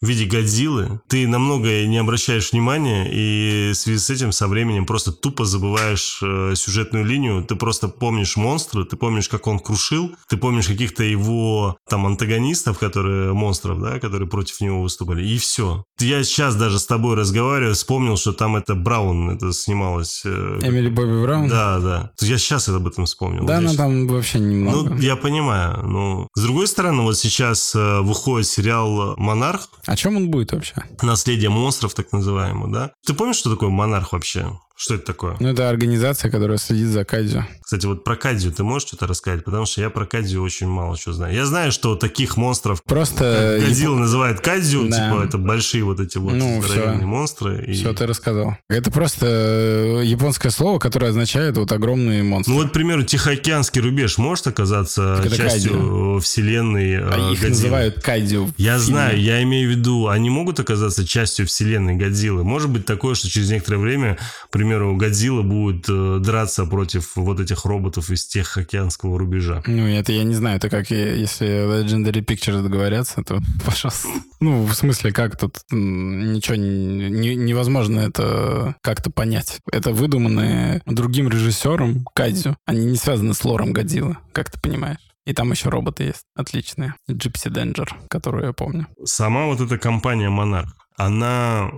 в 0.01 0.08
виде 0.08 0.25
Годзиллы, 0.25 1.01
ты 1.08 1.27
на 1.27 1.39
многое 1.39 1.86
не 1.88 1.98
обращаешь 1.98 2.51
внимания, 2.51 3.10
и 3.12 3.72
в 3.74 3.75
связи 3.75 4.00
с 4.00 4.10
этим 4.10 4.32
со 4.32 4.48
временем 4.48 4.86
просто 4.86 5.12
тупо 5.12 5.46
забываешь 5.46 6.20
э, 6.22 6.53
сюжетную 6.56 7.06
линию, 7.06 7.44
ты 7.44 7.56
просто 7.56 7.89
помнишь 7.89 8.38
монстра, 8.38 8.86
ты 8.86 8.96
помнишь, 8.96 9.27
как 9.27 9.48
он 9.48 9.60
крушил, 9.60 10.15
ты 10.29 10.38
помнишь 10.38 10.68
каких-то 10.68 11.03
его 11.03 11.77
там 11.89 12.06
антагонистов, 12.06 12.79
которые 12.79 13.34
монстров, 13.34 13.82
да, 13.82 14.00
которые 14.00 14.29
против 14.29 14.62
него 14.62 14.82
выступали, 14.82 15.25
и 15.25 15.38
все. 15.38 15.84
Я 16.00 16.24
сейчас 16.24 16.56
даже 16.56 16.79
с 16.79 16.86
тобой 16.86 17.15
разговариваю, 17.15 17.75
вспомнил, 17.75 18.15
что 18.15 18.32
там 18.32 18.56
это 18.56 18.75
Браун 18.75 19.29
это 19.32 19.51
снималось. 19.51 20.22
Э, 20.24 20.60
Эмили 20.62 20.89
Бобби 20.89 21.22
Браун? 21.22 21.50
Да, 21.50 21.79
да. 21.79 22.12
Я 22.22 22.38
сейчас 22.38 22.70
об 22.70 22.88
этом 22.88 23.06
вспомнил. 23.06 23.46
Да, 23.46 23.60
но 23.60 23.74
там 23.74 24.08
вообще 24.08 24.39
немного. 24.39 24.91
Ну, 24.91 24.98
я 24.98 25.18
понимаю. 25.18 25.86
Но 25.86 26.27
с 26.36 26.41
другой 26.41 26.68
стороны, 26.68 27.01
вот 27.01 27.18
сейчас 27.18 27.75
э, 27.75 28.00
выходит 28.00 28.48
сериал 28.48 29.15
«Монарх», 29.18 29.70
о 29.89 29.96
чем 29.96 30.17
он 30.17 30.29
будет 30.29 30.51
вообще? 30.51 30.75
Наследие 31.01 31.50
монстров, 31.50 31.96
так 31.96 32.12
называемое, 32.12 32.72
да? 32.72 32.91
Ты 33.05 33.15
помнишь, 33.15 33.38
что 33.38 33.50
такое 33.50 33.69
монарх 33.69 34.13
вообще? 34.13 34.60
Что 34.82 34.94
это 34.94 35.08
такое? 35.08 35.36
Ну, 35.42 35.50
это 35.50 35.68
организация, 35.68 36.32
которая 36.32 36.58
следит 36.58 36.88
за 36.88 37.04
Кадзю. 37.04 37.44
Кстати, 37.62 37.86
вот 37.86 38.06
про 38.06 38.16
Кадзю 38.16 38.54
ты 38.54 38.64
можешь 38.64 38.88
что-то 38.88 39.08
рассказать? 39.08 39.44
Потому 39.44 39.66
что 39.66 39.82
я 39.82 39.90
про 39.90 40.06
Кадзю 40.06 40.42
очень 40.42 40.68
мало 40.68 40.96
что 40.96 41.12
знаю. 41.12 41.36
Я 41.36 41.46
знаю, 41.46 41.74
что 41.74 41.98
таких 41.98 42.38
монстров... 42.38 42.82
Просто... 42.84 43.60
Годзилла 43.62 43.96
Яп... 43.96 44.04
называет 44.04 44.40
Кадзю, 44.40 44.88
да. 44.88 45.10
типа 45.10 45.24
это 45.26 45.38
большие 45.38 45.84
вот 45.84 46.00
эти 46.00 46.18
вот 46.18 46.32
ну, 46.32 46.62
здоровенные 46.62 47.00
все. 47.00 47.06
монстры. 47.08 47.66
И... 47.66 47.74
Все 47.74 47.94
ты 47.94 48.08
рассказал. 48.08 48.56
Это 48.70 48.90
просто 48.90 49.26
э, 49.26 50.06
японское 50.06 50.50
слово, 50.50 50.80
которое 50.80 51.08
означает 51.08 51.58
вот 51.58 51.74
огромные 51.74 52.24
монстры. 52.24 52.54
Ну 52.54 52.62
вот, 52.62 52.70
к 52.70 52.72
примеру, 52.72 53.04
Тихоокеанский 53.04 53.82
рубеж 53.82 54.18
может 54.18 54.48
оказаться 54.48 55.22
частью 55.30 55.72
кайдзю. 55.74 56.20
вселенной 56.22 57.00
А 57.00 57.32
э, 57.32 57.34
их 57.34 57.42
Годзиллы. 57.42 57.50
называют 57.50 58.02
Кадзю. 58.02 58.50
Я 58.56 58.80
знаю, 58.80 59.20
я 59.20 59.44
имею 59.44 59.68
в 59.68 59.72
виду, 59.76 60.08
они 60.08 60.30
могут 60.30 60.62
оказаться 60.62 61.06
частью 61.06 61.48
вселенной 61.48 61.98
Годзиллы. 61.98 62.46
Может 62.46 62.70
быть 62.70 62.86
такое, 62.86 63.16
что 63.16 63.30
через 63.30 63.50
некоторое 63.50 63.80
время, 63.80 64.18
к 64.50 64.50
примеру, 64.70 64.96
Годзилла 64.96 65.42
будет 65.42 65.90
э, 65.90 66.20
драться 66.20 66.66
против 66.66 67.16
вот 67.16 67.40
этих 67.40 67.66
роботов 67.66 68.12
из 68.12 68.28
тех 68.28 68.56
океанского 68.56 69.18
рубежа. 69.18 69.64
Ну, 69.66 69.88
это 69.88 70.12
я 70.12 70.24
не 70.24 70.36
знаю. 70.36 70.58
Это 70.58 70.70
как 70.70 70.92
если 70.92 71.48
Legendary 71.48 72.24
Pictures 72.24 72.62
договорятся, 72.62 73.24
то, 73.24 73.40
пожалуйста. 73.66 74.10
Ну, 74.40 74.64
в 74.66 74.74
смысле, 74.76 75.12
как 75.12 75.40
тут 75.40 75.58
ничего 75.72 76.56
не, 76.56 77.36
невозможно 77.36 78.00
это 78.02 78.76
как-то 78.84 79.10
понять. 79.10 79.60
Это 79.72 79.92
выдуманные 79.92 80.84
другим 80.86 81.30
режиссером 81.30 82.06
Кадзю. 82.14 82.56
Они 82.66 82.86
не 82.86 82.98
связаны 82.98 83.34
с 83.34 83.44
лором 83.44 83.74
Годзиллы, 83.74 84.18
как 84.34 84.52
ты 84.52 84.60
понимаешь. 84.60 85.00
И 85.26 85.34
там 85.34 85.52
еще 85.52 85.70
роботы 85.70 86.04
есть 86.04 86.26
отличные. 86.36 86.94
Gypsy 87.10 87.52
Danger, 87.52 87.88
которую 88.08 88.46
я 88.46 88.54
помню. 88.54 88.88
Сама 89.04 89.48
вот 89.48 89.62
эта 89.62 89.80
компания 89.80 90.30
Monarch, 90.30 90.70
она 90.96 91.72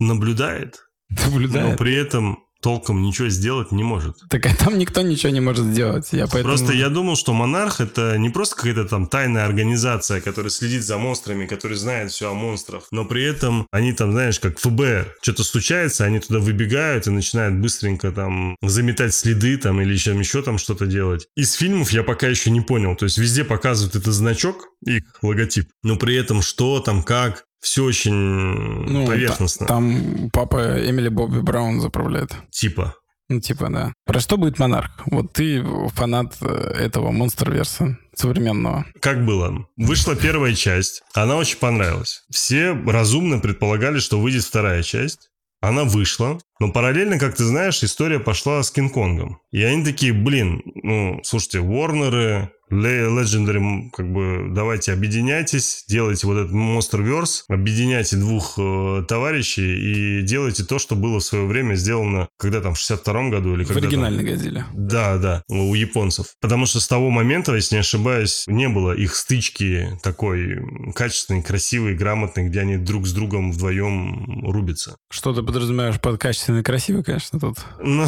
наблюдает 0.00 0.87
Наблюдает. 1.10 1.70
Но 1.70 1.76
при 1.76 1.94
этом 1.94 2.38
толком 2.60 3.02
ничего 3.02 3.28
сделать 3.28 3.72
не 3.72 3.84
может. 3.84 4.16
Так 4.28 4.46
а 4.46 4.54
там 4.54 4.78
никто 4.78 5.02
ничего 5.02 5.30
не 5.30 5.40
может 5.40 5.66
сделать. 5.66 6.08
Я 6.12 6.26
поэтому... 6.26 6.44
Просто 6.44 6.72
я 6.72 6.88
думал, 6.88 7.16
что 7.16 7.32
Монарх 7.32 7.80
это 7.80 8.16
не 8.18 8.30
просто 8.30 8.56
какая-то 8.56 8.84
там 8.84 9.06
тайная 9.06 9.44
организация, 9.44 10.20
которая 10.20 10.50
следит 10.50 10.82
за 10.84 10.98
монстрами, 10.98 11.46
которая 11.46 11.78
знает 11.78 12.10
все 12.10 12.30
о 12.30 12.34
монстрах, 12.34 12.88
но 12.90 13.04
при 13.04 13.24
этом 13.24 13.66
они 13.70 13.92
там, 13.92 14.12
знаешь, 14.12 14.40
как 14.40 14.58
ФБР, 14.58 15.14
что-то 15.22 15.44
случается, 15.44 16.04
они 16.04 16.18
туда 16.18 16.40
выбегают 16.40 17.06
и 17.06 17.10
начинают 17.10 17.54
быстренько 17.56 18.10
там 18.10 18.56
заметать 18.62 19.14
следы 19.14 19.56
там 19.56 19.80
или 19.80 19.92
еще, 19.92 20.16
еще 20.18 20.42
там 20.42 20.58
что-то 20.58 20.86
делать. 20.86 21.28
Из 21.36 21.52
фильмов 21.52 21.92
я 21.92 22.02
пока 22.02 22.26
еще 22.26 22.50
не 22.50 22.60
понял. 22.60 22.96
То 22.96 23.04
есть 23.04 23.18
везде 23.18 23.44
показывают 23.44 23.94
этот 23.94 24.12
значок, 24.12 24.68
их 24.84 25.02
логотип, 25.22 25.68
но 25.82 25.96
при 25.96 26.16
этом 26.16 26.42
что 26.42 26.80
там, 26.80 27.02
как, 27.02 27.44
все 27.60 27.84
очень 27.84 28.12
ну, 28.12 29.06
поверхностно. 29.06 29.66
Та, 29.66 29.74
там 29.74 30.30
папа 30.32 30.88
Эмили 30.88 31.08
Бобби 31.08 31.40
Браун 31.40 31.80
заправляет. 31.80 32.32
Типа. 32.50 32.94
Ну, 33.30 33.40
типа, 33.40 33.68
да. 33.68 33.92
Про 34.06 34.20
что 34.20 34.38
будет 34.38 34.58
Монарх? 34.58 34.90
Вот 35.06 35.34
ты 35.34 35.62
фанат 35.94 36.36
э, 36.40 36.46
этого 36.46 37.10
монстр-верса 37.10 37.98
современного. 38.14 38.86
Как 39.00 39.26
было? 39.26 39.66
Вышла 39.76 40.16
первая 40.16 40.54
часть, 40.54 41.02
она 41.12 41.36
очень 41.36 41.58
понравилась. 41.58 42.22
Все 42.30 42.72
разумно 42.72 43.38
предполагали, 43.38 43.98
что 43.98 44.18
выйдет 44.18 44.44
вторая 44.44 44.82
часть. 44.82 45.28
Она 45.60 45.84
вышла, 45.84 46.38
но 46.60 46.70
параллельно, 46.70 47.18
как 47.18 47.34
ты 47.34 47.44
знаешь, 47.44 47.82
история 47.82 48.20
пошла 48.20 48.62
с 48.62 48.70
Кинг-Конгом. 48.70 49.38
И 49.50 49.62
они 49.62 49.84
такие, 49.84 50.12
блин, 50.12 50.62
ну, 50.64 51.20
слушайте, 51.24 51.58
Warner, 51.58 52.48
Legendary, 52.70 53.90
как 53.90 54.12
бы, 54.12 54.48
давайте 54.50 54.92
объединяйтесь, 54.92 55.84
делайте 55.88 56.26
вот 56.26 56.38
этот 56.38 56.52
Monsterverse, 56.52 57.42
объединяйте 57.48 58.16
двух 58.16 58.54
э, 58.58 59.04
товарищей 59.08 60.20
и 60.20 60.22
делайте 60.22 60.64
то, 60.64 60.78
что 60.78 60.94
было 60.94 61.20
в 61.20 61.24
свое 61.24 61.46
время 61.46 61.74
сделано, 61.74 62.28
когда 62.38 62.60
там, 62.60 62.74
в 62.74 62.78
62 62.78 63.30
году 63.30 63.54
или 63.54 63.64
когда 63.64 63.80
В 63.80 63.84
оригинальной 63.84 64.24
Годзилле. 64.24 64.64
Да, 64.74 65.18
да, 65.18 65.42
у 65.48 65.74
японцев. 65.74 66.34
Потому 66.40 66.66
что 66.66 66.80
с 66.80 66.88
того 66.88 67.10
момента, 67.10 67.54
если 67.54 67.76
не 67.76 67.80
ошибаюсь, 67.80 68.44
не 68.46 68.68
было 68.68 68.92
их 68.92 69.14
стычки 69.14 69.98
такой 70.02 70.60
качественной, 70.94 71.42
красивой, 71.42 71.94
грамотной, 71.94 72.48
где 72.48 72.60
они 72.60 72.76
друг 72.76 73.06
с 73.06 73.12
другом 73.12 73.52
вдвоем 73.52 74.50
рубятся. 74.50 74.96
Что 75.10 75.34
ты 75.34 75.42
подразумеваешь 75.42 76.00
под 76.00 76.20
качественной, 76.20 76.62
красивой, 76.62 77.02
конечно, 77.02 77.38
тут? 77.40 77.58
Ну, 77.82 78.06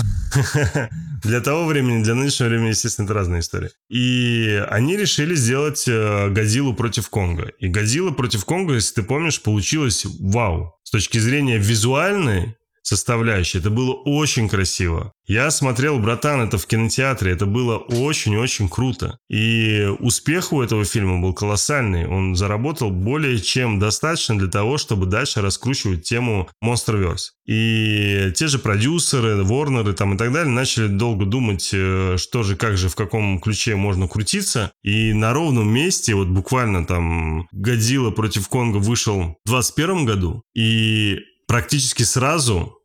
для 1.22 1.40
того 1.40 1.66
времени, 1.66 2.02
для 2.02 2.14
нынешнего 2.14 2.48
времени, 2.48 2.68
естественно, 2.68 3.06
это 3.06 3.14
разная 3.14 3.40
история. 3.40 3.70
И 3.88 4.49
они 4.58 4.96
решили 4.96 5.34
сделать 5.34 5.84
э, 5.86 6.28
Годзиллу 6.30 6.74
против 6.74 7.08
Конга. 7.08 7.52
И 7.58 7.68
Годзилла 7.68 8.10
против 8.10 8.44
Конга, 8.44 8.74
если 8.74 8.96
ты 8.96 9.02
помнишь, 9.02 9.42
получилось 9.42 10.06
вау. 10.20 10.74
С 10.82 10.90
точки 10.90 11.18
зрения 11.18 11.58
визуальной, 11.58 12.56
составляющей. 12.90 13.58
Это 13.58 13.70
было 13.70 13.92
очень 13.92 14.48
красиво. 14.48 15.12
Я 15.26 15.52
смотрел, 15.52 16.00
братан, 16.00 16.40
это 16.40 16.58
в 16.58 16.66
кинотеатре. 16.66 17.30
Это 17.30 17.46
было 17.46 17.76
очень-очень 17.78 18.68
круто. 18.68 19.16
И 19.28 19.86
успех 20.00 20.52
у 20.52 20.60
этого 20.60 20.84
фильма 20.84 21.20
был 21.20 21.32
колоссальный. 21.32 22.08
Он 22.08 22.34
заработал 22.34 22.90
более 22.90 23.38
чем 23.38 23.78
достаточно 23.78 24.36
для 24.36 24.48
того, 24.48 24.76
чтобы 24.76 25.06
дальше 25.06 25.40
раскручивать 25.40 26.02
тему 26.02 26.48
Monsterverse. 26.64 27.30
И 27.46 28.32
те 28.34 28.48
же 28.48 28.58
продюсеры, 28.58 29.44
Ворнеры 29.44 29.92
там 29.92 30.14
и 30.14 30.18
так 30.18 30.32
далее 30.32 30.52
начали 30.52 30.88
долго 30.88 31.26
думать, 31.26 31.70
э, 31.72 32.16
что 32.18 32.42
же, 32.42 32.56
как 32.56 32.76
же, 32.76 32.88
в 32.88 32.96
каком 32.96 33.40
ключе 33.40 33.76
можно 33.76 34.08
крутиться. 34.08 34.72
И 34.82 35.12
на 35.12 35.32
ровном 35.32 35.72
месте, 35.72 36.16
вот 36.16 36.26
буквально 36.26 36.84
там 36.84 37.46
Годзилла 37.52 38.10
против 38.10 38.48
Конга 38.48 38.78
вышел 38.78 39.36
в 39.44 39.50
2021 39.50 40.04
году. 40.06 40.42
И 40.56 41.18
практически 41.46 42.02
сразу 42.02 42.79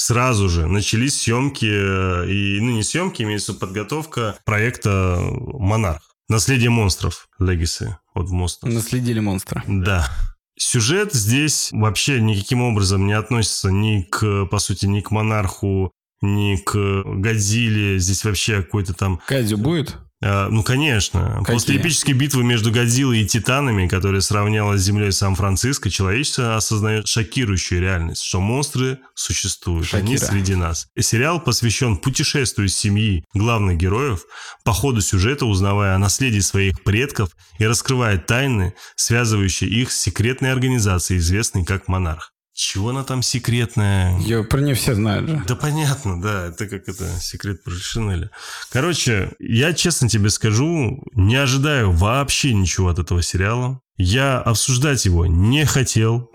сразу 0.00 0.48
же 0.48 0.66
начались 0.66 1.20
съемки, 1.22 1.66
э, 1.66 2.30
и, 2.30 2.60
ну, 2.60 2.70
не 2.70 2.82
съемки, 2.82 3.22
имеется 3.22 3.52
подготовка 3.52 4.36
проекта 4.44 5.18
«Монарх». 5.20 6.02
«Наследие 6.28 6.70
монстров» 6.70 7.28
Legacy 7.40 7.94
от 8.14 8.30
Monsters. 8.30 8.72
Наследили 8.72 9.20
монстра. 9.20 9.62
Да. 9.66 10.08
Сюжет 10.58 11.12
здесь 11.12 11.70
вообще 11.72 12.20
никаким 12.20 12.62
образом 12.62 13.06
не 13.06 13.12
относится 13.12 13.70
ни 13.70 14.02
к, 14.02 14.46
по 14.46 14.58
сути, 14.58 14.86
ни 14.86 15.00
к 15.00 15.10
«Монарху», 15.10 15.92
ни 16.22 16.56
к 16.56 16.74
Годзилле. 17.04 17.98
Здесь 17.98 18.24
вообще 18.24 18.62
какой-то 18.62 18.94
там... 18.94 19.20
Кадзю 19.26 19.58
будет? 19.58 19.96
А, 20.22 20.48
ну, 20.50 20.62
конечно. 20.62 21.36
Какие? 21.38 21.54
После 21.54 21.76
эпической 21.76 22.12
битвы 22.12 22.44
между 22.44 22.70
Годзиллой 22.70 23.20
и 23.20 23.26
Титанами, 23.26 23.88
которая 23.88 24.20
сравнялась 24.20 24.82
с 24.82 24.84
землей 24.84 25.12
Сан-Франциско, 25.12 25.88
человечество 25.88 26.56
осознает 26.56 27.08
шокирующую 27.08 27.80
реальность, 27.80 28.22
что 28.22 28.40
монстры 28.40 28.98
существуют. 29.14 29.86
Шакира. 29.86 30.06
Они 30.06 30.18
среди 30.18 30.54
нас. 30.54 30.88
Сериал 30.98 31.40
посвящен 31.40 31.96
путешествию 31.96 32.68
семьи 32.68 33.24
главных 33.34 33.78
героев, 33.78 34.24
по 34.64 34.72
ходу 34.72 35.00
сюжета 35.00 35.46
узнавая 35.46 35.94
о 35.94 35.98
наследии 35.98 36.40
своих 36.40 36.82
предков 36.84 37.30
и 37.58 37.66
раскрывая 37.66 38.18
тайны, 38.18 38.74
связывающие 38.96 39.70
их 39.70 39.90
с 39.90 40.00
секретной 40.00 40.52
организацией, 40.52 41.18
известной 41.18 41.64
как 41.64 41.88
«Монарх». 41.88 42.32
Чего 42.60 42.90
она 42.90 43.04
там 43.04 43.22
секретная? 43.22 44.18
Я 44.18 44.42
про 44.42 44.60
нее 44.60 44.74
все 44.74 44.94
знают 44.94 45.30
же. 45.30 45.42
Да 45.48 45.56
понятно, 45.56 46.20
да. 46.20 46.48
Это 46.48 46.66
как 46.66 46.90
это 46.90 47.08
секрет 47.18 47.64
про 47.64 47.72
Шинеля. 47.72 48.30
Короче, 48.70 49.32
я 49.38 49.72
честно 49.72 50.10
тебе 50.10 50.28
скажу, 50.28 51.02
не 51.14 51.36
ожидаю 51.36 51.90
вообще 51.90 52.52
ничего 52.52 52.90
от 52.90 52.98
этого 52.98 53.22
сериала. 53.22 53.80
Я 54.00 54.38
обсуждать 54.38 55.04
его 55.04 55.26
не 55.26 55.66
хотел. 55.66 56.30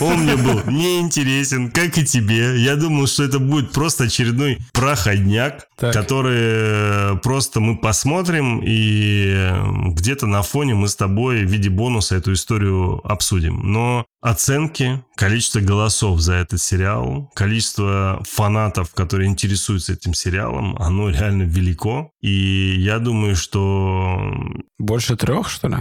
Он 0.00 0.18
мне 0.18 0.36
был 0.36 0.62
неинтересен, 0.66 1.70
как 1.70 1.96
и 1.96 2.04
тебе. 2.04 2.60
Я 2.60 2.76
думал, 2.76 3.06
что 3.06 3.24
это 3.24 3.38
будет 3.38 3.72
просто 3.72 4.04
очередной 4.04 4.58
проходняк, 4.74 5.68
так. 5.76 5.94
который 5.94 7.18
просто 7.20 7.60
мы 7.60 7.78
посмотрим 7.78 8.60
и 8.62 9.52
где-то 9.92 10.26
на 10.26 10.42
фоне 10.42 10.74
мы 10.74 10.88
с 10.88 10.96
тобой 10.96 11.44
в 11.44 11.50
виде 11.50 11.70
бонуса 11.70 12.16
эту 12.16 12.34
историю 12.34 13.00
обсудим. 13.04 13.72
Но 13.72 14.04
оценки, 14.20 15.02
количество 15.16 15.60
голосов 15.60 16.20
за 16.20 16.34
этот 16.34 16.60
сериал, 16.60 17.30
количество 17.34 18.22
фанатов, 18.28 18.92
которые 18.92 19.28
интересуются 19.28 19.94
этим 19.94 20.12
сериалом, 20.12 20.76
оно 20.78 21.08
реально 21.08 21.44
велико. 21.44 22.10
И 22.20 22.74
я 22.78 22.98
думаю, 22.98 23.34
что... 23.34 24.20
Больше 24.78 25.16
трех, 25.16 25.48
что 25.48 25.68
ли? 25.68 25.76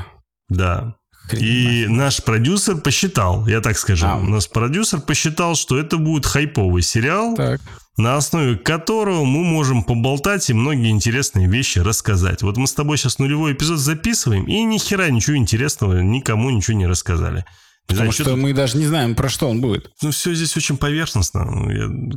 Да. 0.50 0.96
И 1.34 1.86
наш 1.88 2.24
продюсер 2.24 2.78
посчитал, 2.78 3.48
я 3.48 3.62
так 3.62 3.78
скажу, 3.78 4.08
а. 4.08 4.20
наш 4.20 4.50
продюсер 4.50 5.02
посчитал, 5.02 5.56
что 5.56 5.78
это 5.78 5.98
будет 5.98 6.26
хайповый 6.26 6.82
сериал, 6.82 7.36
так. 7.36 7.62
на 7.98 8.16
основе 8.16 8.56
которого 8.58 9.26
мы 9.26 9.44
можем 9.44 9.84
поболтать 9.84 10.50
и 10.50 10.54
многие 10.54 10.90
интересные 10.90 11.48
вещи 11.48 11.80
рассказать. 11.80 12.42
Вот 12.42 12.58
мы 12.58 12.68
с 12.68 12.74
тобой 12.74 12.98
сейчас 12.98 13.20
нулевой 13.20 13.54
эпизод 13.54 13.80
записываем, 13.80 14.46
и 14.46 14.64
ни 14.64 14.78
хера 14.78 15.10
ничего 15.10 15.36
интересного 15.38 16.00
никому 16.02 16.50
ничего 16.50 16.78
не 16.78 16.88
рассказали. 16.88 17.46
Потому 17.88 18.12
Значит, 18.12 18.28
что 18.28 18.36
мы 18.36 18.52
даже 18.52 18.78
не 18.78 18.86
знаем, 18.86 19.16
про 19.16 19.30
что 19.30 19.50
он 19.50 19.62
будет. 19.62 19.90
Ну, 20.02 20.12
все 20.12 20.34
здесь 20.34 20.58
очень 20.58 20.76
поверхностно. 20.76 21.48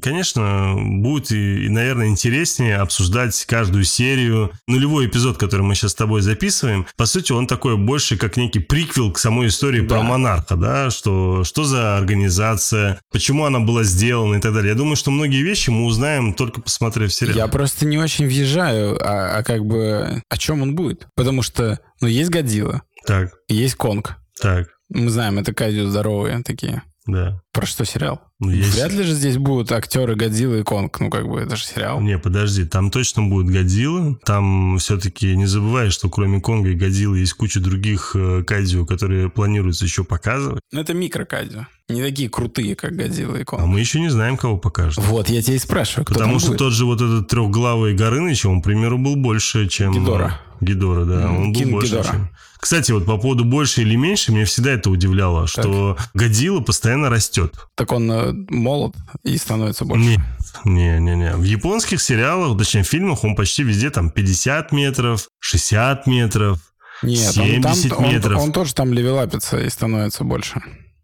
Конечно, 0.03 0.75
будет 0.77 1.31
и, 1.31 1.69
наверное, 1.69 2.09
интереснее 2.09 2.79
обсуждать 2.79 3.45
каждую 3.47 3.85
серию. 3.85 4.51
Нулевой 4.67 5.07
эпизод, 5.07 5.39
который 5.39 5.63
мы 5.63 5.77
сейчас 5.77 5.93
с 5.93 5.95
тобой 5.95 6.23
записываем, 6.23 6.87
по 6.97 7.07
сути, 7.07 7.31
он 7.31 7.47
такой 7.47 7.77
больше 7.77 8.17
как 8.17 8.37
некий 8.37 8.59
приквел 8.59 9.13
к 9.13 9.19
самой 9.19 9.47
истории 9.47 9.81
да. 9.81 9.95
про 9.95 10.03
монарха, 10.03 10.57
да, 10.57 10.91
что, 10.91 11.45
что 11.45 11.63
за 11.63 11.97
организация, 11.97 13.01
почему 13.13 13.45
она 13.45 13.61
была 13.61 13.85
сделана 13.85 14.37
и 14.37 14.41
так 14.41 14.53
далее. 14.53 14.71
Я 14.71 14.77
думаю, 14.77 14.97
что 14.97 15.13
многие 15.13 15.43
вещи 15.43 15.71
мы 15.71 15.85
узнаем 15.85 16.35
только 16.35 16.61
посмотрев 16.61 17.13
сериал. 17.13 17.37
Я 17.37 17.47
просто 17.47 17.87
не 17.87 17.99
очень 17.99 18.27
въезжаю, 18.27 18.99
а, 19.01 19.39
а 19.39 19.43
как 19.45 19.65
бы 19.65 20.23
о 20.29 20.37
чем 20.37 20.63
он 20.63 20.75
будет. 20.75 21.07
Потому 21.15 21.43
что, 21.43 21.79
ну, 22.01 22.09
есть 22.09 22.31
Годзилла. 22.31 22.83
Так. 23.07 23.33
Есть 23.49 23.77
Конг. 23.77 24.17
Так. 24.41 24.69
Мы 24.91 25.09
знаем, 25.09 25.39
это 25.39 25.55
Кадио 25.55 25.87
здоровые 25.87 26.43
такие. 26.43 26.83
Да. 27.07 27.43
Про 27.53 27.67
что 27.67 27.85
сериал? 27.85 28.21
Ну, 28.41 28.51
есть... 28.51 28.75
Вряд 28.75 28.93
ли 28.93 29.03
же 29.03 29.13
здесь 29.13 29.37
будут 29.37 29.71
актеры 29.71 30.17
Годзилла 30.17 30.57
и 30.57 30.63
Конг. 30.63 30.99
Ну, 30.99 31.11
как 31.11 31.29
бы, 31.29 31.41
это 31.41 31.57
же 31.57 31.65
сериал. 31.65 32.01
Не, 32.01 32.19
подожди, 32.19 32.65
там 32.65 32.91
точно 32.91 33.25
будет 33.25 33.53
Годзилла. 33.53 34.19
Там 34.25 34.79
все-таки 34.79 35.37
не 35.37 35.45
забывай, 35.45 35.91
что 35.91 36.09
кроме 36.09 36.41
Конга 36.41 36.71
и 36.71 36.75
Годзиллы 36.75 37.19
есть 37.19 37.35
куча 37.35 37.61
других 37.61 38.13
э, 38.15 38.43
Кадзио, 38.43 38.87
которые 38.87 39.29
планируется 39.29 39.85
еще 39.85 40.05
показывать. 40.05 40.61
Ну, 40.73 40.81
это 40.81 40.95
микро-Кадзио. 40.95 41.67
Не 41.91 42.03
такие 42.03 42.31
крутые, 42.31 42.77
как 42.77 42.97
Годзилла 42.97 43.37
и 43.37 43.45
Конг. 43.45 43.63
А 43.63 43.67
мы 43.67 43.79
еще 43.79 44.01
не 44.01 44.09
знаем, 44.09 44.39
кого 44.39 44.57
покажут. 44.57 45.05
Вот, 45.05 45.29
я 45.29 45.43
тебя 45.43 45.57
и 45.57 45.59
спрашиваю, 45.59 46.07
кто 46.07 46.15
Потому 46.15 46.39
что 46.39 46.49
будет? 46.49 46.59
тот 46.59 46.73
же 46.73 46.87
вот 46.87 47.03
этот 47.03 47.29
трехглавый 47.29 47.95
Горыныч, 47.95 48.47
он, 48.47 48.63
к 48.63 48.65
примеру, 48.65 48.97
был 48.97 49.17
больше, 49.17 49.69
чем... 49.69 49.93
Гидора. 49.93 50.41
Гидора, 50.63 51.05
да. 51.05 51.23
Mm, 51.25 51.37
он 51.37 51.53
был 51.53 51.61
Кинг 51.61 51.73
больше, 51.73 51.91
Гидора. 51.91 52.09
чем... 52.09 52.31
Кстати, 52.61 52.93
вот 52.93 53.07
по 53.07 53.17
поводу 53.17 53.45
больше 53.45 53.81
или 53.81 53.97
меньше, 53.97 54.33
меня 54.33 54.45
всегда 54.45 54.73
это 54.73 54.91
удивляло, 54.91 55.47
так. 55.47 55.49
что 55.49 55.97
Годзилла 56.13 56.61
постоянно 56.61 57.09
растет. 57.09 57.55
Так 57.75 57.91
он 57.91 58.11
э, 58.13 58.30
молод 58.33 58.95
и 59.25 59.37
становится 59.37 59.85
больше. 59.85 60.11
Нет, 60.11 60.21
не, 60.65 60.99
не, 61.01 61.17
не. 61.17 61.37
В 61.37 61.43
японских 61.43 62.01
сериалах, 62.01 62.59
точнее, 62.59 62.83
в 62.83 62.89
фильмах 62.89 63.25
он 63.25 63.35
почти 63.35 63.63
везде 63.63 63.91
там 63.91 64.11
50 64.11 64.73
метров, 64.73 65.29
60 65.41 66.07
метров, 66.07 66.59
Нет, 67.03 67.33
70 67.33 67.93
он, 67.93 67.99
там, 67.99 68.13
метров. 68.13 68.39
Он, 68.39 68.45
он 68.45 68.53
тоже 68.53 68.75
там 68.75 68.93
левелапится 68.93 69.61
и 69.61 69.69
становится 69.69 70.25
больше. 70.25 70.63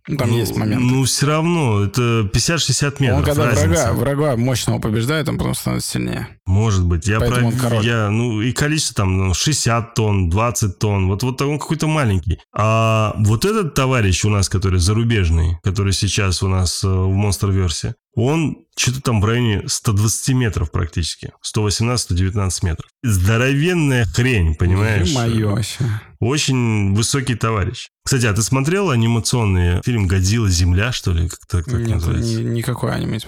Ну, 0.09 0.17
там 0.19 0.31
ну, 0.31 0.39
есть 0.39 0.57
момент. 0.57 0.83
Ну, 0.83 1.05
все 1.05 1.27
равно, 1.27 1.85
это 1.85 2.31
50-60 2.33 2.97
метров. 3.01 3.19
Он 3.19 3.25
когда 3.25 3.51
врага, 3.51 3.93
врага 3.93 4.37
мощного 4.37 4.79
побеждает, 4.79 5.29
он 5.29 5.37
просто 5.37 5.62
становится 5.62 5.91
сильнее. 5.91 6.29
Может 6.57 6.85
быть. 6.87 7.07
Я 7.07 7.21
Поэтому 7.21 7.53
про... 7.53 7.77
он. 7.77 7.83
Я, 7.83 8.09
ну, 8.11 8.40
и 8.40 8.53
количество 8.53 8.95
там 8.95 9.19
ну, 9.19 9.35
60 9.35 9.95
тонн, 9.95 10.31
20 10.31 10.79
тонн. 10.79 11.09
Вот, 11.09 11.23
вот 11.23 11.42
он 11.42 11.59
какой-то 11.59 11.87
маленький. 11.87 12.38
А 12.55 13.14
вот 13.19 13.45
этот 13.45 13.75
товарищ 13.75 14.25
у 14.25 14.31
нас, 14.31 14.49
который 14.49 14.81
зарубежный, 14.81 15.59
который 15.62 15.92
сейчас 15.92 16.42
у 16.42 16.49
нас 16.49 16.83
э, 16.83 16.88
в 16.88 17.12
Monsterverse, 17.12 17.92
Он 18.17 18.57
что-то 18.79 19.03
там 19.03 19.21
в 19.21 19.25
районе 19.27 19.63
120 19.67 20.35
метров 20.35 20.73
практически. 20.73 21.33
118-119 21.45 22.51
метров. 22.65 22.91
Здоровенная 23.03 24.07
хрень, 24.07 24.55
понимаешь? 24.55 25.15
Мое. 25.15 25.63
Очень 26.19 26.95
высокий 26.95 27.35
товарищ. 27.35 27.89
Кстати, 28.03 28.25
а 28.25 28.33
ты 28.33 28.41
смотрел 28.43 28.91
анимационный 28.91 29.83
фильм 29.83 30.07
«Годзилла. 30.07 30.49
Земля», 30.49 30.93
что 30.93 31.13
ли? 31.13 31.29
Как 31.29 31.41
так, 31.47 31.65
так 31.67 31.81
Нет, 31.81 31.91
называется? 31.91 32.41
ни- 32.41 32.55
никакой 32.57 32.95
аниме. 32.95 33.19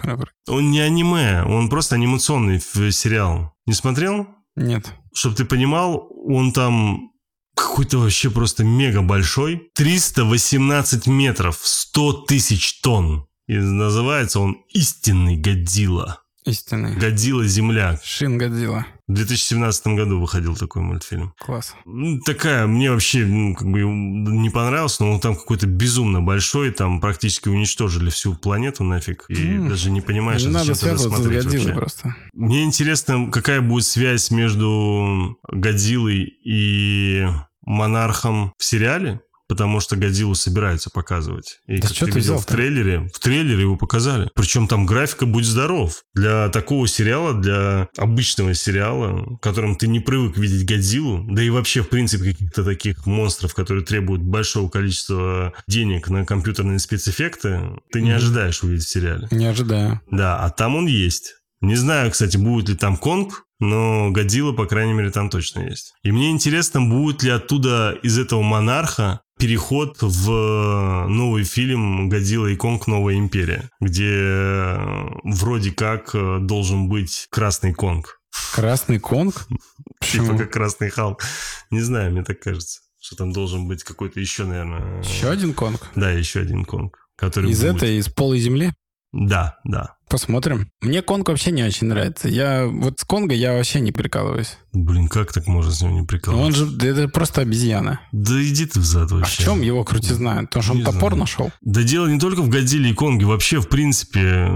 Он 0.48 0.70
не 0.70 0.80
аниме, 0.80 1.44
он 1.44 1.68
просто 1.68 1.96
анимационный 1.96 2.58
сериал. 2.58 3.52
Не 3.66 3.74
смотрел? 3.74 4.26
Нет. 4.56 4.86
Чтобы 5.12 5.36
ты 5.36 5.44
понимал, 5.44 6.08
он 6.24 6.52
там 6.52 7.10
какой-то 7.54 7.98
вообще 7.98 8.30
просто 8.30 8.64
мега 8.64 9.02
большой. 9.02 9.70
318 9.74 11.06
метров, 11.08 11.60
100 11.62 12.12
тысяч 12.22 12.80
тонн. 12.80 13.27
И 13.48 13.56
называется 13.56 14.40
он 14.40 14.58
«Истинный 14.70 15.36
Годзилла». 15.36 16.22
Истинный. 16.44 16.94
«Годзилла. 16.96 17.44
Земля». 17.46 17.98
Шин 18.04 18.38
Годзилла. 18.38 18.86
В 19.06 19.12
2017 19.14 19.86
году 19.88 20.20
выходил 20.20 20.54
такой 20.54 20.82
мультфильм. 20.82 21.32
Класс. 21.38 21.74
Ну, 21.86 22.20
Такая, 22.20 22.66
мне 22.66 22.90
вообще 22.90 23.24
ну, 23.24 23.54
как 23.54 23.66
бы 23.66 23.80
не 23.80 24.50
понравился, 24.50 25.02
но 25.02 25.12
он 25.12 25.20
там 25.20 25.34
какой-то 25.34 25.66
безумно 25.66 26.20
большой, 26.20 26.70
там 26.72 27.00
практически 27.00 27.48
уничтожили 27.48 28.10
всю 28.10 28.34
планету 28.34 28.84
нафиг, 28.84 29.24
и 29.30 29.56
М. 29.56 29.68
даже 29.70 29.90
не 29.90 30.02
понимаешь, 30.02 30.42
Не 30.42 30.48
надо 30.48 30.74
зачем 30.74 30.96
тогда 30.98 31.16
смотреть 31.16 31.44
вообще. 31.46 31.72
просто. 31.72 32.16
Мне 32.34 32.64
интересно, 32.64 33.30
какая 33.30 33.62
будет 33.62 33.84
связь 33.86 34.30
между 34.30 35.38
Годзиллой 35.50 36.30
и 36.44 37.26
Монархом 37.62 38.52
в 38.58 38.64
сериале, 38.64 39.20
потому 39.48 39.80
что 39.80 39.96
Годзиллу 39.96 40.34
собираются 40.34 40.90
показывать. 40.90 41.60
И 41.66 41.78
Да 41.78 41.88
как 41.88 41.96
чё 41.96 42.06
ты 42.06 42.12
ты 42.12 42.18
видел 42.20 42.38
в 42.38 42.46
трейлере, 42.46 43.08
в 43.12 43.18
трейлере 43.18 43.62
его 43.62 43.76
показали. 43.76 44.30
Причем 44.34 44.68
там 44.68 44.86
графика 44.86 45.26
«Будь 45.26 45.44
здоров». 45.44 46.02
Для 46.14 46.48
такого 46.48 46.86
сериала, 46.86 47.34
для 47.34 47.88
обычного 47.96 48.54
сериала, 48.54 49.36
в 49.36 49.38
котором 49.38 49.76
ты 49.76 49.88
не 49.88 50.00
привык 50.00 50.36
видеть 50.36 50.66
Годзиллу, 50.66 51.24
да 51.30 51.42
и 51.42 51.50
вообще, 51.50 51.82
в 51.82 51.88
принципе, 51.88 52.32
каких-то 52.32 52.64
таких 52.64 53.06
монстров, 53.06 53.54
которые 53.54 53.84
требуют 53.84 54.22
большого 54.22 54.68
количества 54.68 55.54
денег 55.66 56.08
на 56.08 56.24
компьютерные 56.24 56.78
спецэффекты, 56.78 57.60
ты 57.90 58.02
не 58.02 58.10
ожидаешь 58.10 58.62
увидеть 58.62 58.84
в 58.84 58.90
сериале. 58.90 59.28
Не 59.30 59.46
ожидаю. 59.46 60.00
Да, 60.10 60.38
а 60.38 60.50
там 60.50 60.76
он 60.76 60.86
есть. 60.86 61.37
Не 61.60 61.76
знаю, 61.76 62.10
кстати, 62.10 62.36
будет 62.36 62.68
ли 62.68 62.76
там 62.76 62.96
Конг, 62.96 63.44
но 63.60 64.10
Годзилла, 64.10 64.52
по 64.52 64.66
крайней 64.66 64.92
мере, 64.92 65.10
там 65.10 65.28
точно 65.30 65.60
есть. 65.60 65.94
И 66.02 66.12
мне 66.12 66.30
интересно, 66.30 66.80
будет 66.82 67.22
ли 67.22 67.30
оттуда 67.30 67.98
из 68.02 68.18
этого 68.18 68.42
монарха 68.42 69.20
переход 69.38 69.98
в 70.00 71.06
новый 71.08 71.44
фильм 71.44 72.08
«Годзилла 72.08 72.48
и 72.48 72.56
Конг. 72.56 72.86
Новая 72.86 73.16
империя», 73.16 73.70
где 73.80 74.10
э, 74.10 75.06
вроде 75.24 75.70
как 75.70 76.14
э, 76.14 76.38
должен 76.40 76.88
быть 76.88 77.26
Красный 77.30 77.72
Конг. 77.72 78.20
Красный 78.54 78.98
Конг? 78.98 79.46
Типа 79.48 79.58
Почему? 80.00 80.38
как 80.38 80.52
Красный 80.52 80.90
Халк. 80.90 81.22
Не 81.70 81.80
знаю, 81.80 82.12
мне 82.12 82.24
так 82.24 82.40
кажется, 82.40 82.80
что 83.00 83.16
там 83.16 83.32
должен 83.32 83.66
быть 83.66 83.84
какой-то 83.84 84.20
еще, 84.20 84.44
наверное... 84.44 85.02
Еще 85.02 85.28
один 85.28 85.54
Конг? 85.54 85.80
Да, 85.94 86.10
еще 86.10 86.40
один 86.40 86.64
Конг. 86.64 86.98
Который 87.16 87.50
Из 87.50 87.60
будет. 87.60 87.76
этой, 87.76 87.98
из 87.98 88.08
полой 88.08 88.38
земли? 88.38 88.72
Да, 89.12 89.56
да. 89.64 89.94
Посмотрим. 90.10 90.70
Мне 90.80 91.02
Конг 91.02 91.28
вообще 91.28 91.50
не 91.50 91.62
очень 91.62 91.86
нравится. 91.86 92.28
Я 92.28 92.66
вот 92.66 92.98
с 93.00 93.04
Конга 93.04 93.34
я 93.34 93.52
вообще 93.54 93.80
не 93.80 93.92
прикалываюсь. 93.92 94.56
Блин, 94.72 95.08
как 95.08 95.32
так 95.34 95.46
можно 95.46 95.70
с 95.70 95.82
него 95.82 96.00
не 96.00 96.06
прикалываться? 96.06 96.62
он 96.62 96.68
же 96.70 96.88
это 96.88 97.08
просто 97.08 97.42
обезьяна. 97.42 98.00
Да 98.12 98.42
иди 98.42 98.64
ты 98.66 98.80
взад 98.80 99.10
А 99.12 99.14
в 99.16 99.18
вообще. 99.18 99.42
чем 99.44 99.60
его 99.60 99.84
крутизна? 99.84 100.46
То, 100.46 100.62
что 100.62 100.72
он 100.72 100.78
Не 100.78 100.84
топор 100.84 101.12
знаю. 101.12 101.16
нашел? 101.20 101.50
Да 101.60 101.82
дело 101.82 102.06
не 102.06 102.18
только 102.18 102.40
в 102.40 102.48
Годзилле 102.48 102.90
и 102.90 102.94
Конге. 102.94 103.26
Вообще, 103.26 103.60
в 103.60 103.68
принципе, 103.68 104.50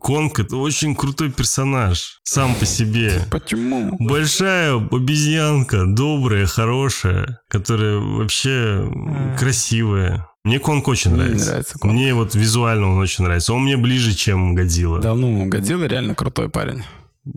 Конг— 0.00 0.38
это 0.40 0.56
очень 0.56 0.96
крутой 0.96 1.30
персонаж. 1.30 2.20
Сам 2.24 2.54
по 2.56 2.66
себе. 2.66 3.20
Почему? 3.30 3.96
Большая 4.00 4.74
обезьянка, 4.74 5.84
добрая, 5.86 6.46
хорошая, 6.46 7.38
которая 7.48 7.98
вообще 7.98 8.90
красивая. 9.38 10.26
Мне 10.44 10.58
Конг 10.58 10.88
очень 10.88 11.10
Мне 11.12 11.20
не 11.20 11.24
нравится. 11.28 11.48
нравится 11.48 11.78
Конг. 11.78 11.94
Мне 11.94 12.14
вот 12.14 12.34
визуально 12.34 12.92
он 12.92 12.98
очень 12.98 13.24
нравится. 13.24 13.54
Он 13.54 13.62
мне 13.62 13.78
ближе, 13.78 14.14
чем 14.14 14.54
Годзилла. 14.54 15.00
Да 15.00 15.14
ну, 15.14 15.46
Годзилла 15.46 15.84
реально 15.84 16.14
крутой 16.14 16.50
парень. 16.50 16.84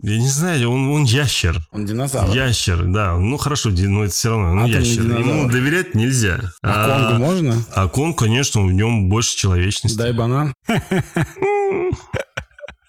Я 0.02 0.18
не 0.18 0.28
знаю, 0.28 0.70
он, 0.70 0.88
он 0.90 1.04
ящер. 1.04 1.66
Он 1.72 1.86
динозавр. 1.86 2.34
Ящер, 2.34 2.84
да. 2.84 3.16
Ну 3.16 3.38
хорошо, 3.38 3.70
но 3.70 4.04
это 4.04 4.12
все 4.12 4.28
равно. 4.28 4.52
Ну, 4.52 4.60
Атомный 4.66 4.80
ящер. 4.86 5.02
Ему 5.02 5.48
доверять 5.48 5.94
нельзя. 5.94 6.38
А 6.62 7.08
Конгу 7.08 7.24
можно? 7.24 7.64
А 7.74 7.88
Конг, 7.88 8.18
конечно, 8.18 8.60
в 8.60 8.70
нем 8.70 9.08
больше 9.08 9.34
человечности. 9.38 9.96
Дай 9.96 10.12
банан. 10.12 10.52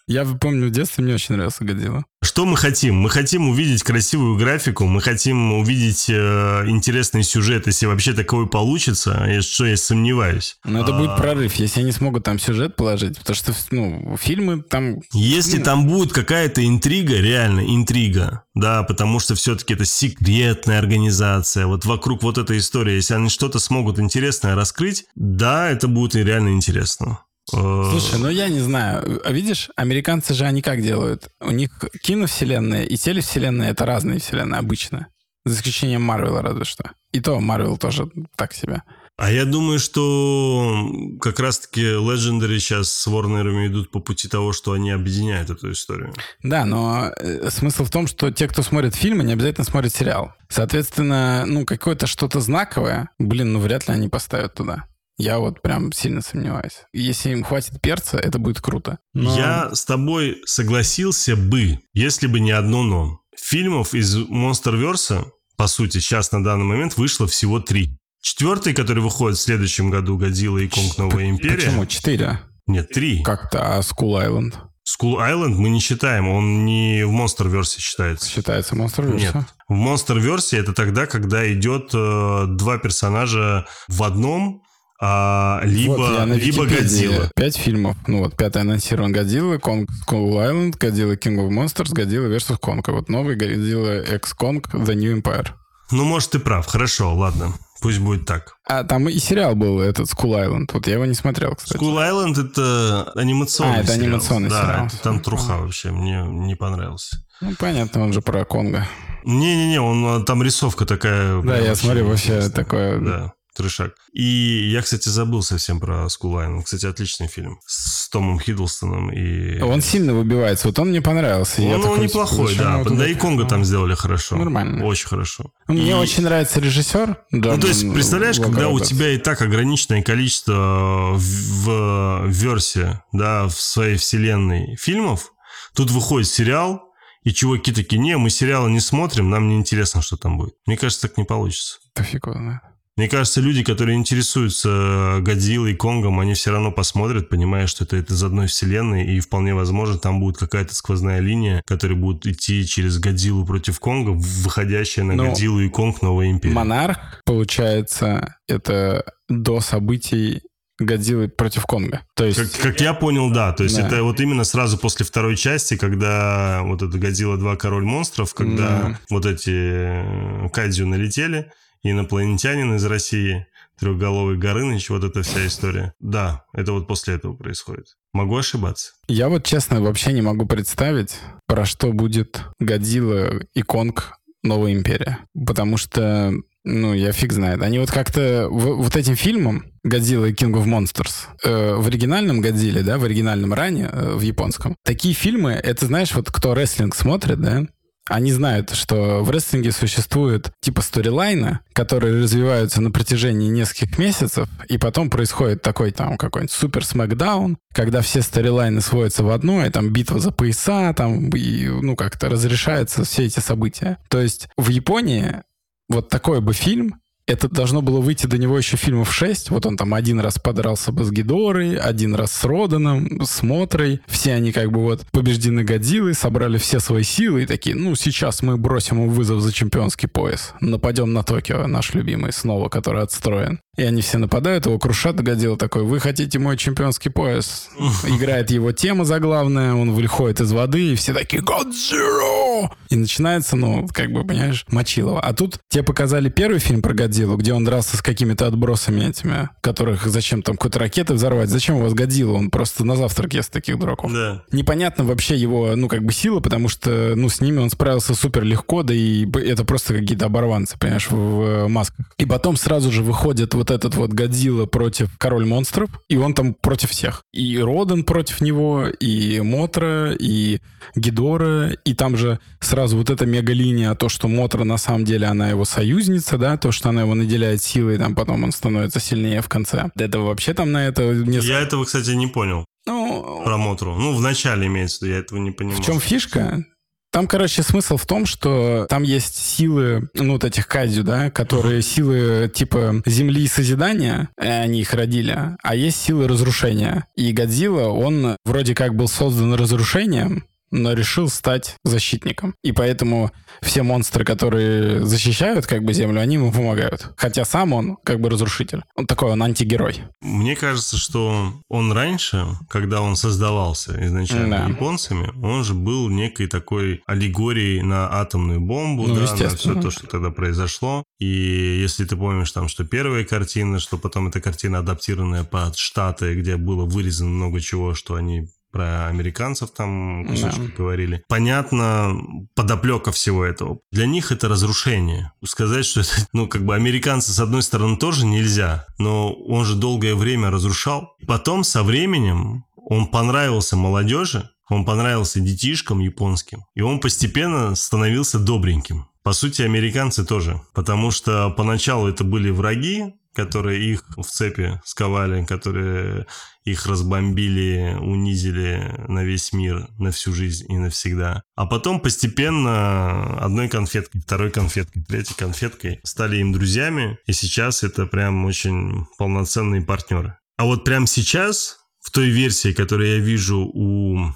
Я 0.10 0.26
помню, 0.26 0.70
в 0.70 0.72
детстве 0.72 1.04
мне 1.04 1.14
очень 1.14 1.36
нравился 1.36 1.64
Годзилла. 1.64 2.04
Что 2.24 2.46
мы 2.46 2.58
хотим? 2.58 2.96
Мы 2.96 3.12
хотим 3.12 3.48
увидеть 3.48 3.84
красивую 3.84 4.40
графику, 4.40 4.86
мы 4.86 5.02
хотим 5.02 5.54
увидеть 5.54 6.10
э, 6.10 6.64
интересный 6.66 7.22
сюжет, 7.22 7.68
если 7.68 7.86
вообще 7.86 8.14
такой 8.14 8.48
получится, 8.48 9.28
и 9.30 9.42
что 9.42 9.68
я 9.68 9.78
сомневаюсь. 9.78 10.58
Но 10.66 10.82
это 10.82 10.94
будет 10.94 11.12
А, 11.12 11.18
прорыв, 11.18 11.54
если 11.56 11.82
они 11.82 11.92
смогут 11.92 12.24
там 12.24 12.40
сюжет 12.40 12.76
положить, 12.76 13.20
потому 13.20 13.36
что, 13.36 13.54
ну, 13.70 14.18
фильмы 14.20 14.64
там... 14.64 14.96
Если 15.14 15.60
Ну. 15.60 15.64
там 15.64 15.88
будет 15.88 16.12
какая-то 16.12 16.66
интрига, 16.66 17.16
реально 17.18 17.62
интрига, 17.62 18.46
да, 18.56 18.82
потому 18.82 19.20
что 19.20 19.36
все-таки 19.36 19.76
это 19.76 19.86
секретная 19.86 20.80
организация, 20.80 21.68
вот 21.68 21.86
вокруг 21.86 22.24
вот 22.24 22.40
этой 22.40 22.58
истории, 22.58 22.96
если 22.96 23.14
они 23.14 23.30
что-то 23.30 23.60
смогут 23.60 24.00
интересное 24.00 24.56
раскрыть, 24.56 25.06
да, 25.14 25.70
это 25.70 25.88
будет 25.88 26.16
реально 26.16 26.50
интересно. 26.50 27.20
Э, 27.54 27.90
Слушай, 27.92 28.20
ну 28.20 28.30
я 28.30 28.50
не 28.50 28.60
знаю. 28.60 29.22
А 29.24 29.32
видишь, 29.32 29.70
американцы 29.76 30.34
же 30.34 30.46
они 30.46 30.62
как 30.62 30.82
делают? 30.82 31.30
У 31.40 31.52
них 31.52 31.72
киновселенная 32.02 32.84
и 32.84 32.98
телевселенная— 32.98 33.72
это 33.72 33.86
разные 33.86 34.20
вселенные 34.20 34.60
обычно. 34.60 35.08
За 35.46 35.56
исключением 35.56 36.04
Марвела 36.04 36.42
разве 36.42 36.66
что. 36.66 36.92
И 37.12 37.22
то 37.22 37.40
Марвел 37.40 37.78
тоже 37.78 38.10
так 38.36 38.54
себе. 38.54 38.84
А 39.20 39.32
я 39.32 39.44
думаю, 39.44 39.80
что 39.80 40.90
как 41.20 41.42
раз-таки 41.42 41.82
Legendary 41.82 42.58
сейчас 42.60 42.90
с 42.90 43.06
Warner'ами 43.06 43.68
идут 43.68 43.92
по 43.92 44.00
пути 44.00 44.30
того, 44.30 44.54
что 44.54 44.72
они 44.72 44.92
объединяют 44.92 45.50
эту 45.50 45.74
историю. 45.74 46.14
Да, 46.42 46.64
но 46.64 47.12
э, 47.18 47.50
смысл 47.50 47.84
в 47.84 47.90
том, 47.90 48.08
что 48.08 48.32
те, 48.32 48.48
кто 48.48 48.62
смотрит 48.62 48.96
фильмы, 48.96 49.26
не 49.26 49.34
обязательно 49.34 49.66
смотрят 49.66 49.94
сериал. 49.94 50.32
Соответственно, 50.48 51.44
ну, 51.46 51.66
какое-то 51.66 52.08
что-то 52.08 52.40
знаковое, 52.40 53.10
блин, 53.20 53.52
ну, 53.52 53.60
вряд 53.60 53.90
ли 53.90 53.94
они 53.94 54.08
поставят 54.08 54.54
туда. 54.54 54.86
Я 55.20 55.38
вот 55.40 55.62
прям 55.62 55.92
сильно 55.92 56.22
сомневаюсь. 56.22 56.84
Если 56.94 57.32
им 57.32 57.44
хватит 57.44 57.82
перца, 57.82 58.18
это 58.18 58.40
будет 58.40 58.62
круто. 58.62 59.00
Но- 59.14 59.36
Я 59.38 59.70
с 59.76 59.84
тобой 59.84 60.42
согласился 60.46 61.36
бы, 61.36 61.80
если 61.94 62.28
бы 62.28 62.40
не 62.40 62.52
одно 62.52 62.84
но. 62.84 63.20
Фильмов 63.38 63.94
из 63.94 64.16
Monsterverse, 64.18 65.26
по 65.58 65.68
сути, 65.68 65.98
сейчас 66.00 66.32
на 66.32 66.42
данный 66.42 66.64
момент 66.64 66.96
вышло 66.98 67.28
всего 67.28 67.60
три. 67.60 67.98
Четвертый, 68.22 68.74
который 68.74 69.04
выходит 69.04 69.38
в 69.38 69.42
следующем 69.42 69.90
году, 69.90 70.18
Годзилла 70.18 70.60
и 70.60 70.68
Конг 70.70 70.98
Новая 70.98 71.30
Империя. 71.30 71.56
Почему? 71.58 71.86
Четыре? 71.86 72.40
Нет, 72.66 72.90
три. 72.90 73.22
Как-то, 73.24 73.78
а 73.78 73.80
School 73.82 74.26
Island 74.26 74.54
Skull 74.88 75.18
Island 75.18 75.56
мы 75.56 75.70
не 75.70 75.80
считаем, 75.82 76.28
он 76.30 76.66
не 76.66 77.06
в 77.06 77.12
Monsterverse 77.12 77.78
считается. 77.80 78.28
считается 78.30 78.76
монстром? 78.76 79.18
Нет. 79.18 79.36
В 79.68 79.74
Monsterverse 79.74 80.58
это 80.58 80.74
тогда, 80.74 81.06
когда 81.06 81.52
идет 81.54 81.92
э, 81.94 82.46
два 82.48 82.78
персонажа 82.80 83.68
в 83.88 84.02
одном, 84.02 84.64
а, 85.02 85.62
либо, 85.64 85.94
вот, 85.94 86.14
я 86.14 86.26
на 86.26 86.34
либо. 86.34 86.66
Годзилла. 86.66 87.32
Пять 87.36 87.56
фильмов. 87.58 87.96
Ну 88.08 88.20
вот, 88.20 88.36
пятый 88.36 88.62
анонсирован 88.62 89.12
Годзилла, 89.12 89.58
Конг 89.58 89.90
Skull 90.06 90.32
Island, 90.34 90.78
Годзилла 90.78 91.14
King 91.14 91.38
of 91.38 91.50
Monsters, 91.50 91.94
Годзилла 91.94 92.28
vs. 92.28 92.58
Конг. 92.60 92.90
А 92.90 92.92
вот 92.92 93.10
новый 93.10 93.36
Годзилла 93.36 94.02
X 94.02 94.36
Kong 94.40 94.62
The 94.72 94.96
New 94.96 95.16
Empire. 95.18 95.48
Ну, 95.92 96.04
может, 96.04 96.32
ты 96.32 96.40
прав. 96.40 96.68
Хорошо, 96.68 97.16
ладно. 97.16 97.54
Пусть 97.82 98.00
будет 98.00 98.26
так. 98.26 98.56
А 98.68 98.84
там 98.84 99.08
и 99.08 99.18
сериал 99.20 99.56
был 99.56 99.80
этот 99.80 100.08
Skull 100.08 100.34
Island. 100.46 100.70
Вот 100.74 100.86
я 100.86 100.96
его 100.96 101.06
не 101.06 101.14
смотрел, 101.14 101.56
кстати. 101.56 101.82
Skull 101.82 101.96
Island 101.96 102.50
это 102.50 103.10
анимационный 103.16 103.78
А, 103.78 103.80
это 103.80 103.94
сериал. 103.94 104.06
анимационный 104.08 104.50
да, 104.50 104.62
сериал. 104.62 104.86
это 104.88 104.98
там 105.02 105.20
труха 105.22 105.58
вообще. 105.58 105.92
Мне 105.92 106.22
не 106.28 106.56
понравился. 106.56 107.16
Ну, 107.40 107.54
понятно, 107.58 108.04
он 108.04 108.12
же 108.12 108.22
про 108.22 108.44
Конга. 108.44 108.86
Не-не-не, 109.24 109.80
он 109.80 110.26
там 110.26 110.44
рисовка 110.44 110.86
такая. 110.86 111.42
Да, 111.42 111.58
я 111.58 111.74
смотрю, 111.76 112.08
вообще 112.08 112.34
интересная. 112.34 112.52
такое... 112.56 113.00
Да, 113.00 113.34
трешак. 113.60 113.92
И 114.14 114.70
я, 114.72 114.82
кстати, 114.82 115.10
забыл 115.10 115.44
совсем 115.44 115.80
про 115.80 116.06
Island. 116.06 116.64
Кстати, 116.64 116.86
отличный 116.86 117.28
фильм. 117.28 117.60
С 117.66 118.10
Томом 118.10 118.40
Хиддлстоном 118.40 119.12
и... 119.12 119.60
Он 119.62 119.82
сильно 119.82 120.14
выбивается. 120.14 120.68
Вот 120.68 120.80
он 120.80 120.90
мне 120.90 121.02
понравился. 121.02 121.62
Он, 121.62 121.82
такой, 121.82 122.00
неплохой, 122.00 122.48
зачем 122.56 122.84
да. 122.84 122.90
Да 122.90 123.08
и 123.08 123.14
пихнул? 123.14 123.48
там 123.48 123.66
сделали 123.66 123.96
хорошо. 123.96 124.38
Нормально. 124.38 124.86
Очень 124.86 125.08
хорошо. 125.08 125.52
Мне 125.68 125.92
И- 125.92 125.94
очень 125.94 126.24
нравится 126.24 126.60
режиссер. 126.60 127.18
Ну, 127.32 127.60
то 127.60 127.68
есть, 127.68 127.94
представляешь, 127.94 128.40
когда 128.40 128.70
у 128.70 128.80
тебя 128.80 129.10
и 129.12 129.18
так 129.18 129.42
ограниченное 129.42 130.02
количество 130.02 131.14
в, 131.16 131.66
в 131.66 132.28
версе, 132.28 133.02
да, 133.12 133.48
в 133.48 133.60
своей 133.60 133.98
вселенной 133.98 134.76
фильмов, 134.78 135.34
тут 135.76 135.92
выходит 135.92 136.28
сериал, 136.28 136.84
и 137.24 137.34
чуваки 137.34 137.74
такие, 137.74 138.00
не, 138.00 138.18
мы 138.18 138.30
сериалы 138.30 138.72
не 138.72 138.80
смотрим, 138.80 139.30
нам 139.30 139.50
не 139.50 139.58
интересно, 139.58 140.02
что 140.02 140.16
там 140.16 140.38
будет. 140.38 140.56
Мне 140.66 140.78
кажется, 140.78 141.08
так 141.08 141.18
не 141.18 141.26
получится. 141.26 141.80
Да 141.96 142.04
фиг 142.04 142.26
его 142.26 142.36
знает. 142.36 142.62
Мне 143.00 143.08
кажется, 143.08 143.40
люди, 143.40 143.64
которые 143.64 143.98
интересуются 143.98 145.20
Годзиллой 145.22 145.72
и 145.72 145.74
Конгом, 145.74 146.20
они 146.20 146.34
все 146.34 146.52
равно 146.52 146.70
посмотрят, 146.70 147.30
понимая, 147.30 147.66
что 147.66 147.86
это, 147.86 147.96
это 147.96 148.14
из 148.14 148.22
одной 148.22 148.48
вселенной, 148.48 149.06
и 149.16 149.22
вполне 149.22 149.56
возможно, 149.56 149.98
там 149.98 150.20
будет 150.20 150.36
какая-то 150.36 150.76
сквозная 150.76 151.22
линия, 151.22 151.64
которая 151.66 151.98
будет 151.98 152.28
идти 152.28 152.68
через 152.68 153.00
Годзиллу 153.00 153.46
против 153.46 153.80
Конга, 153.80 154.10
выходящая 154.10 155.06
на 155.06 155.14
ну, 155.14 155.30
Годзиллу 155.30 155.62
и 155.62 155.70
Конг 155.70 156.02
Новой 156.02 156.30
Империи. 156.30 156.54
Монарх, 156.54 156.98
получается, 157.24 158.36
это 158.50 159.06
до 159.30 159.62
событий 159.62 160.42
Годзиллы 160.78 161.30
против 161.30 161.66
Конга. 161.68 162.02
То 162.16 162.26
есть... 162.26 162.38
Как, 162.52 162.62
как 162.62 162.82
я 162.82 162.94
понял, 162.94 163.32
да. 163.32 163.54
То 163.54 163.64
есть 163.64 163.78
да. 163.78 163.88
это 163.88 164.04
вот 164.04 164.20
именно 164.20 164.44
сразу 164.44 164.78
после 164.78 165.06
второй 165.06 165.38
части, 165.38 165.78
когда 165.78 166.64
вот 166.64 166.82
это 166.82 166.98
Годзилла 166.98 167.38
2 167.38 167.56
Король 167.56 167.86
монстров, 167.86 168.34
когда 168.34 168.68
да. 168.68 169.00
вот 169.10 169.26
эти 169.26 169.52
э, 169.54 170.50
Кадзю 170.50 170.86
налетели, 170.86 171.50
инопланетянин 171.84 172.76
из 172.76 172.86
России, 172.86 173.48
трехголовый 173.80 174.38
Горыныч, 174.38 174.90
вот 174.90 175.04
эта 175.04 175.22
вся 175.24 175.46
история. 175.48 175.94
Да, 176.00 176.44
это 176.54 176.74
вот 176.74 176.88
после 176.88 177.16
этого 177.16 177.34
происходит. 177.34 177.96
Могу 178.14 178.38
ошибаться. 178.38 178.94
Я 179.08 179.30
вот, 179.30 179.46
честно, 179.46 179.82
вообще 179.82 180.14
не 180.14 180.22
могу 180.22 180.46
представить, 180.46 181.16
про 181.48 181.66
что 181.66 181.92
будет 181.94 182.42
Годзилла 182.60 183.42
и 183.54 183.62
Конг 183.62 184.18
Новая 184.44 184.74
Империя. 184.74 185.20
Потому 185.46 185.78
что 185.78 186.34
ну, 186.66 186.94
я 186.94 187.12
фиг 187.12 187.32
знает. 187.32 187.62
Они 187.62 187.80
вот 187.80 187.90
как-то 187.90 188.48
вот 188.50 188.96
этим 188.96 189.16
фильмом 189.16 189.66
Годзилла 189.84 190.26
и 190.26 190.34
King 190.34 190.54
of 190.54 190.66
Monsters 190.66 191.28
э, 191.44 191.76
в 191.76 191.88
оригинальном 191.88 192.42
Годзилле, 192.42 192.84
да, 192.84 192.98
в 192.98 193.06
оригинальном 193.06 193.54
ране, 193.54 193.90
э, 193.92 194.14
в 194.16 194.22
японском. 194.22 194.76
Такие 194.84 195.14
фильмы, 195.14 195.54
это 195.54 195.86
знаешь, 195.86 196.14
вот 196.14 196.30
кто 196.30 196.54
рестлинг 196.54 196.96
смотрит, 196.96 197.40
да, 197.40 197.64
они 198.10 198.32
знают, 198.32 198.72
что 198.72 199.24
в 199.24 199.30
рестлинге 199.30 199.72
существует 199.72 200.52
типа 200.62 200.82
сторилайна, 200.82 201.62
которые 201.74 202.24
развиваются 202.24 202.82
на 202.82 202.92
протяжении 202.92 203.50
нескольких 203.50 203.98
месяцев, 203.98 204.50
и 204.68 204.78
потом 204.78 205.10
происходит 205.10 205.62
такой 205.62 205.92
там 205.92 206.18
какой-нибудь 206.18 206.52
супер 206.52 206.84
смакдаун, 206.84 207.58
когда 207.74 208.02
все 208.02 208.22
сторилайны 208.22 208.82
сводятся 208.82 209.24
в 209.24 209.30
одно, 209.30 209.66
и 209.66 209.70
там 209.70 209.94
битва 209.94 210.20
за 210.20 210.32
пояса, 210.32 210.94
там, 210.94 211.30
и, 211.30 211.68
ну, 211.68 211.96
как-то 211.96 212.30
разрешаются 212.30 213.04
все 213.04 213.26
эти 213.26 213.40
события. 213.40 213.98
То 214.10 214.20
есть 214.20 214.50
в 214.58 214.70
Японии 214.70 215.44
вот 215.88 216.10
такой 216.10 216.42
бы 216.42 216.54
фильм 216.54 217.00
это 217.30 217.48
должно 217.48 217.84
было 217.84 218.02
выйти 218.02 218.26
до 218.26 218.40
него 218.40 218.58
еще 218.58 218.76
фильмов 218.76 219.14
6. 219.14 219.52
Вот 219.52 219.66
он 219.68 219.78
там 219.78 219.94
один 219.94 220.20
раз 220.20 220.40
подрался 220.40 220.92
бы 220.92 221.04
с 221.04 221.12
Гидорой, 221.12 221.78
один 221.78 222.16
раз 222.16 222.32
с 222.32 222.44
Роданом, 222.44 223.24
с 223.24 223.44
Мотрой. 223.44 224.02
Все 224.08 224.34
они 224.34 224.52
как 224.52 224.72
бы 224.72 224.82
вот 224.82 225.06
побеждены 225.12 225.64
Годзиллой, 225.64 226.16
собрали 226.16 226.58
все 226.58 226.80
свои 226.80 227.04
силы 227.04 227.44
и 227.44 227.46
такие, 227.46 227.76
ну, 227.76 227.94
сейчас 227.94 228.42
мы 228.42 228.58
бросим 228.58 229.02
ему 229.02 229.10
вызов 229.12 229.42
за 229.42 229.54
чемпионский 229.54 230.10
пояс. 230.10 230.54
Нападем 230.60 231.14
на 231.14 231.22
Токио, 231.22 231.68
наш 231.68 231.94
любимый, 231.94 232.34
снова, 232.34 232.68
который 232.68 233.04
отстроен. 233.04 233.60
И 233.80 233.84
они 233.84 234.02
все 234.02 234.18
нападают, 234.18 234.66
его 234.66 234.78
крушат, 234.78 235.22
Годзилла 235.22 235.56
такой, 235.56 235.84
вы 235.84 236.02
хотите 236.02 236.38
мой 236.38 236.58
чемпионский 236.58 237.10
пояс? 237.12 237.70
Играет 238.08 238.52
его 238.52 238.74
тема 238.74 239.06
заглавная, 239.06 239.74
он 239.74 239.92
выходит 239.92 240.42
из 240.42 240.52
воды, 240.52 240.92
и 240.92 240.96
все 240.96 241.14
такие, 241.14 241.42
Годзилла! 241.42 242.76
И 242.90 242.98
начинается, 242.98 243.56
ну, 243.56 243.88
как 243.94 244.12
бы, 244.12 244.26
понимаешь, 244.26 244.66
Мочилова. 244.68 245.22
А 245.22 245.34
тут 245.34 245.60
тебе 245.70 245.84
показали 245.84 246.28
первый 246.28 246.60
фильм 246.60 246.82
про 246.82 246.94
Годзиллу, 246.94 247.19
Годзиллу, 247.20 247.38
где 247.38 247.54
он 247.54 247.66
дрался 247.66 247.98
с 247.98 248.02
какими-то 248.02 248.48
отбросами 248.48 249.10
этими, 249.10 249.50
которых 249.62 250.06
зачем 250.06 250.42
там 250.42 250.56
какой-то 250.56 250.80
ракеты 250.80 251.14
взорвать. 251.14 251.50
Зачем 251.50 251.78
у 251.78 251.82
вас 251.82 251.94
Годзилла? 251.94 252.38
Он 252.38 252.50
просто 252.50 252.86
на 252.86 252.96
завтрак 252.96 253.34
ест 253.34 253.52
таких 253.52 253.78
дураков. 253.78 254.14
Да. 254.14 254.44
Непонятно 254.52 255.04
вообще 255.04 255.36
его, 255.36 255.76
ну, 255.76 255.88
как 255.88 256.04
бы 256.04 256.14
сила, 256.14 256.40
потому 256.40 256.70
что, 256.70 257.14
ну, 257.16 257.30
с 257.30 257.42
ними 257.42 257.60
он 257.60 257.70
справился 257.70 258.16
супер 258.16 258.44
легко, 258.44 258.84
да 258.84 258.94
и 258.94 259.30
это 259.32 259.66
просто 259.66 259.94
какие-то 259.94 260.28
оборванцы, 260.28 260.78
понимаешь, 260.80 261.10
в, 261.10 261.66
в 261.66 261.68
масках. 261.68 262.06
И 262.18 262.26
потом 262.26 262.56
сразу 262.56 262.92
же 262.92 263.04
выходит 263.04 263.54
вот 263.54 263.72
этот 263.72 263.96
вот 263.96 264.12
Годзилла 264.12 264.66
против 264.66 265.10
Король 265.18 265.46
монстров, 265.46 265.90
и 266.08 266.18
он 266.18 266.34
там 266.34 266.54
против 266.54 266.92
всех. 266.92 267.24
И 267.34 267.58
Родан 267.58 268.04
против 268.04 268.42
него, 268.42 268.88
и 268.88 269.42
Мотра, 269.42 270.14
и 270.14 270.60
Гидора, 270.96 271.72
и 271.84 271.94
там 271.94 272.18
же 272.18 272.40
сразу 272.60 272.98
вот 272.98 273.10
эта 273.10 273.26
мегалиния, 273.26 273.94
то, 273.96 274.10
что 274.10 274.28
Мотра 274.28 274.64
на 274.64 274.78
самом 274.78 275.06
деле 275.06 275.28
она 275.28 275.50
его 275.50 275.66
союзница, 275.66 276.38
да, 276.38 276.58
то, 276.58 276.72
что 276.72 276.90
она 276.90 277.02
его 277.02 277.09
наделяет 277.16 277.62
силой, 277.62 277.98
там 277.98 278.16
потом 278.16 278.44
он 278.44 278.52
становится 278.52 279.00
сильнее 279.00 279.42
в 279.42 279.50
конце. 279.50 279.90
До 279.96 280.06
этого 280.06 280.26
вообще 280.28 280.54
там 280.54 280.72
на 280.72 280.88
это... 280.88 281.14
Не... 281.14 281.38
Я 281.40 281.60
этого, 281.62 281.86
кстати, 281.86 282.12
не 282.12 282.28
понял. 282.28 282.66
Ну... 282.86 283.42
Про 283.44 283.58
Мотру. 283.58 283.96
Ну, 283.96 284.16
в 284.16 284.22
начале 284.22 284.68
имеется 284.68 285.00
в 285.00 285.02
виду, 285.02 285.14
я 285.14 285.20
этого 285.20 285.40
не 285.40 285.52
понимаю. 285.52 285.82
В 285.82 285.86
чем 285.86 286.00
фишка? 286.00 286.66
Там, 287.12 287.26
короче, 287.26 287.64
смысл 287.64 287.98
в 287.98 288.06
том, 288.06 288.28
что 288.28 288.86
там 288.88 289.02
есть 289.02 289.36
силы, 289.36 290.10
ну, 290.14 290.34
вот 290.34 290.44
этих 290.44 290.68
кадзю, 290.68 291.04
да, 291.04 291.32
которые 291.32 291.82
силы 291.82 292.52
типа 292.54 293.02
земли 293.08 293.46
и 293.46 293.48
созидания, 293.48 294.30
они 294.38 294.82
их 294.82 294.94
родили, 294.94 295.36
а 295.64 295.76
есть 295.76 296.00
силы 296.00 296.28
разрушения. 296.28 297.08
И 297.16 297.32
Годзилла, 297.32 297.88
он 297.88 298.38
вроде 298.46 298.76
как 298.76 298.96
был 298.96 299.08
создан 299.08 299.56
разрушением, 299.56 300.44
но 300.72 300.94
решил 300.94 301.30
стать 301.30 301.76
защитником. 301.84 302.56
И 302.64 302.72
поэтому 302.72 303.32
все 303.62 303.84
монстры, 303.84 304.24
которые 304.24 305.06
защищают 305.06 305.66
как 305.66 305.84
бы 305.84 305.94
Землю, 305.94 306.22
они 306.22 306.36
ему 306.36 306.52
помогают. 306.52 307.12
Хотя 307.18 307.46
сам 307.46 307.74
он 307.74 307.98
как 308.04 308.20
бы 308.20 308.30
разрушитель. 308.30 308.84
Он 308.96 309.06
такой, 309.06 309.32
он 309.32 309.44
антигерой. 309.44 310.04
Мне 310.22 310.56
кажется, 310.56 310.98
что 310.98 311.54
он 311.70 311.92
раньше, 311.92 312.46
когда 312.70 313.02
он 313.02 313.16
создавался 313.16 313.94
изначально 314.06 314.58
да. 314.58 314.68
японцами, 314.68 315.32
он 315.44 315.64
же 315.64 315.74
был 315.74 316.10
некой 316.10 316.48
такой 316.48 317.02
аллегорией 317.06 317.82
на 317.82 318.20
атомную 318.20 318.60
бомбу, 318.60 319.08
ну, 319.08 319.16
да, 319.16 319.22
на 319.22 319.50
все 319.50 319.76
то, 319.76 319.92
что 319.92 320.08
тогда 320.08 320.30
произошло. 320.30 321.04
И 321.20 321.80
если 321.82 322.06
ты 322.06 322.16
помнишь 322.16 322.52
там, 322.52 322.68
что 322.68 322.86
первая 322.86 323.24
картина, 323.24 323.80
что 323.80 323.98
потом 323.98 324.28
эта 324.28 324.42
картина 324.42 324.80
адаптированная 324.80 325.44
под 325.44 325.78
Штаты, 325.78 326.36
где 326.36 326.58
было 326.58 326.86
вырезано 326.86 327.30
много 327.30 327.60
чего, 327.60 327.94
что 327.94 328.16
они 328.16 328.48
про 328.72 329.08
американцев 329.08 329.72
там 329.72 330.26
кусочки 330.28 330.68
да. 330.68 330.74
говорили. 330.78 331.24
Понятно 331.28 332.16
подоплека 332.56 333.12
всего 333.12 333.44
этого. 333.44 333.80
Для 333.92 334.06
них 334.06 334.32
это 334.32 334.48
разрушение. 334.48 335.32
Сказать, 335.44 335.86
что 335.86 336.02
это, 336.02 336.10
ну, 336.34 336.48
как 336.48 336.66
бы 336.66 336.76
американцы, 336.76 337.32
с 337.32 337.40
одной 337.40 337.62
стороны, 337.64 337.98
тоже 337.98 338.26
нельзя, 338.26 338.86
но 338.98 339.34
он 339.34 339.66
же 339.66 339.76
долгое 339.76 340.16
время 340.16 340.52
разрушал. 340.52 341.16
Потом, 341.28 341.64
со 341.64 341.84
временем, 341.84 342.66
он 342.76 343.08
понравился 343.08 343.76
молодежи, 343.76 344.50
он 344.70 344.86
понравился 344.86 345.40
детишкам 345.40 346.00
японским, 346.00 346.66
и 346.76 346.82
он 346.82 347.00
постепенно 347.00 347.76
становился 347.76 348.40
добреньким. 348.40 349.08
По 349.24 349.34
сути, 349.34 349.62
американцы 349.64 350.26
тоже. 350.26 350.62
Потому 350.74 351.12
что 351.12 351.50
поначалу 351.52 352.08
это 352.08 352.24
были 352.24 352.50
враги, 352.50 353.14
которые 353.36 353.92
их 353.92 354.04
в 354.18 354.24
цепи 354.24 354.80
сковали, 354.84 355.46
которые 355.46 356.26
их 356.64 356.86
разбомбили, 356.86 357.96
унизили 358.00 359.06
на 359.08 359.24
весь 359.24 359.54
мир, 359.54 359.88
на 359.98 360.12
всю 360.12 360.34
жизнь 360.34 360.66
и 360.72 360.78
навсегда. 360.78 361.44
А 361.56 361.66
потом 361.66 362.00
постепенно 362.00 363.40
одной 363.40 363.70
конфеткой, 363.70 364.22
второй 364.22 364.52
конфеткой, 364.52 365.04
третьей 365.04 365.36
конфеткой 365.36 366.00
стали 366.04 366.38
им 366.38 366.52
друзьями, 366.52 367.18
и 367.26 367.34
сейчас 367.34 367.84
это 367.84 368.06
прям 368.06 368.46
очень 368.46 369.06
полноценные 369.18 369.82
партнеры. 369.82 370.38
А 370.58 370.66
вот 370.66 370.84
прямо 370.84 371.08
сейчас, 371.08 371.78
в 372.02 372.12
той 372.12 372.30
версии, 372.30 372.74
которую 372.74 373.10
я 373.10 373.20
вижу 373.20 373.60
у 373.74 374.34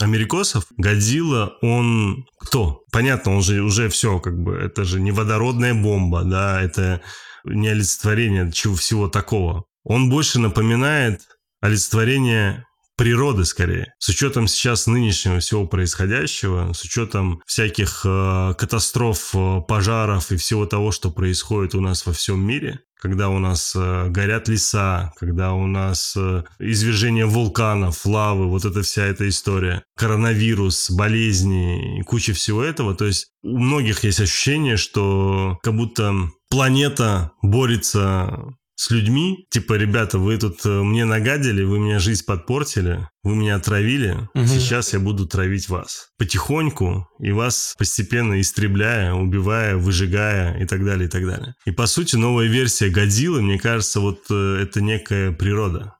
америкосов, 0.00 0.66
Годзилла, 0.76 1.56
он 1.62 2.26
кто? 2.38 2.84
Понятно, 2.92 3.36
он 3.36 3.42
же 3.42 3.62
уже 3.62 3.88
все, 3.88 4.18
как 4.18 4.38
бы, 4.38 4.54
это 4.54 4.84
же 4.84 5.00
не 5.00 5.10
водородная 5.10 5.74
бомба, 5.74 6.22
да, 6.24 6.60
это 6.60 7.02
не 7.46 7.68
олицетворение 7.68 8.50
чего 8.52 8.74
всего 8.74 9.08
такого. 9.08 9.64
Он 9.84 10.10
больше 10.10 10.38
напоминает 10.38 11.22
олицетворение 11.60 12.65
природы 12.96 13.44
скорее. 13.44 13.92
С 13.98 14.08
учетом 14.08 14.48
сейчас 14.48 14.86
нынешнего 14.86 15.38
всего 15.40 15.66
происходящего, 15.66 16.72
с 16.72 16.82
учетом 16.82 17.42
всяких 17.46 18.02
э, 18.04 18.54
катастроф, 18.58 19.34
э, 19.34 19.60
пожаров 19.68 20.32
и 20.32 20.36
всего 20.36 20.66
того, 20.66 20.90
что 20.92 21.10
происходит 21.10 21.74
у 21.74 21.80
нас 21.80 22.06
во 22.06 22.12
всем 22.12 22.44
мире, 22.44 22.80
когда 23.00 23.28
у 23.28 23.38
нас 23.38 23.74
э, 23.76 24.08
горят 24.08 24.48
леса, 24.48 25.12
когда 25.16 25.52
у 25.52 25.66
нас 25.66 26.14
э, 26.16 26.44
извержение 26.58 27.26
вулканов, 27.26 28.04
лавы, 28.06 28.48
вот 28.48 28.64
эта 28.64 28.82
вся 28.82 29.04
эта 29.04 29.28
история, 29.28 29.82
коронавирус, 29.96 30.90
болезни 30.90 31.98
и 31.98 32.02
куча 32.02 32.32
всего 32.32 32.62
этого. 32.62 32.94
То 32.94 33.04
есть 33.04 33.28
у 33.42 33.58
многих 33.58 34.04
есть 34.04 34.20
ощущение, 34.20 34.76
что 34.76 35.58
как 35.62 35.76
будто 35.76 36.30
планета 36.48 37.32
борется 37.42 38.56
с 38.76 38.90
людьми, 38.90 39.46
типа, 39.50 39.74
ребята, 39.74 40.18
вы 40.18 40.36
тут 40.36 40.64
э, 40.64 40.68
мне 40.68 41.06
нагадили, 41.06 41.64
вы 41.64 41.80
мне 41.80 41.98
жизнь 41.98 42.24
подпортили, 42.26 43.08
вы 43.22 43.34
меня 43.34 43.56
отравили, 43.56 44.28
угу. 44.34 44.46
сейчас 44.46 44.92
я 44.92 45.00
буду 45.00 45.26
травить 45.26 45.68
вас. 45.70 46.10
Потихоньку, 46.18 47.08
и 47.18 47.32
вас 47.32 47.74
постепенно 47.78 48.38
истребляя, 48.38 49.14
убивая, 49.14 49.76
выжигая 49.76 50.58
и 50.62 50.66
так 50.66 50.84
далее, 50.84 51.08
и 51.08 51.10
так 51.10 51.26
далее. 51.26 51.54
И 51.64 51.70
по 51.70 51.86
сути, 51.86 52.16
новая 52.16 52.46
версия 52.46 52.90
Годзиллы, 52.90 53.40
мне 53.40 53.58
кажется, 53.58 54.00
вот 54.00 54.20
э, 54.30 54.58
это 54.62 54.82
некая 54.82 55.32
природа. 55.32 55.95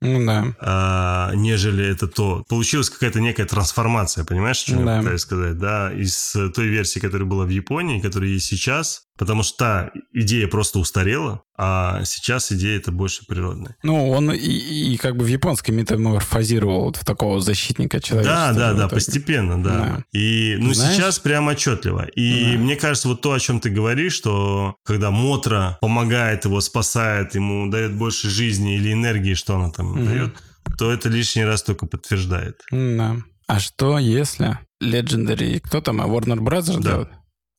Ну 0.00 0.24
да. 0.24 0.54
А, 0.60 1.32
нежели 1.34 1.84
это 1.84 2.06
то. 2.06 2.44
Получилась 2.48 2.90
какая-то 2.90 3.20
некая 3.20 3.46
трансформация, 3.46 4.24
понимаешь, 4.24 4.58
что 4.58 4.76
да. 4.76 4.96
я 4.96 5.00
пытаюсь 5.00 5.20
сказать? 5.20 5.58
Да, 5.58 5.92
из 5.92 6.36
той 6.54 6.68
версии, 6.68 7.00
которая 7.00 7.28
была 7.28 7.44
в 7.44 7.50
Японии, 7.50 8.00
которая 8.00 8.30
есть 8.30 8.46
сейчас, 8.46 9.08
Потому 9.18 9.42
что 9.42 9.58
та 9.58 9.90
идея 10.14 10.46
просто 10.46 10.78
устарела, 10.78 11.42
а 11.58 12.04
сейчас 12.04 12.52
идея 12.52 12.76
это 12.76 12.92
больше 12.92 13.26
природная. 13.26 13.74
Ну, 13.82 14.10
он 14.10 14.30
и, 14.30 14.38
и 14.38 14.96
как 14.96 15.16
бы 15.16 15.24
в 15.24 15.26
японской 15.26 15.72
метаморфозировал 15.72 16.84
вот 16.84 16.96
в 16.98 17.04
такого 17.04 17.40
защитника 17.40 18.00
человечества. 18.00 18.52
Да, 18.54 18.72
да, 18.72 18.74
да, 18.74 18.88
постепенно, 18.88 19.60
да. 19.60 19.70
да. 19.70 20.04
И 20.16 20.56
ну 20.60 20.72
Знаешь? 20.72 20.94
сейчас 20.94 21.18
прям 21.18 21.48
отчетливо. 21.48 22.06
И 22.14 22.52
да. 22.52 22.58
мне 22.58 22.76
кажется, 22.76 23.08
вот 23.08 23.20
то, 23.20 23.32
о 23.32 23.40
чем 23.40 23.58
ты 23.58 23.70
говоришь, 23.70 24.12
что 24.12 24.76
когда 24.84 25.10
Мотра 25.10 25.78
помогает 25.80 26.44
его, 26.44 26.60
спасает, 26.60 27.34
ему 27.34 27.68
дает 27.68 27.96
больше 27.96 28.30
жизни 28.30 28.76
или 28.76 28.92
энергии, 28.92 29.34
что 29.34 29.56
она 29.56 29.70
там 29.72 29.87
угу. 29.92 30.04
дает, 30.04 30.36
то 30.78 30.92
это 30.92 31.08
лишний 31.08 31.44
раз 31.44 31.62
только 31.62 31.86
подтверждает. 31.86 32.62
Да. 32.70 33.16
А 33.46 33.60
что 33.60 33.98
если 33.98 34.58
Legendary, 34.82 35.60
кто 35.60 35.80
там, 35.80 36.00
а 36.00 36.06
Warner 36.06 36.38
Bros. 36.38 36.76
Да. 36.76 36.82
делают? 36.82 37.10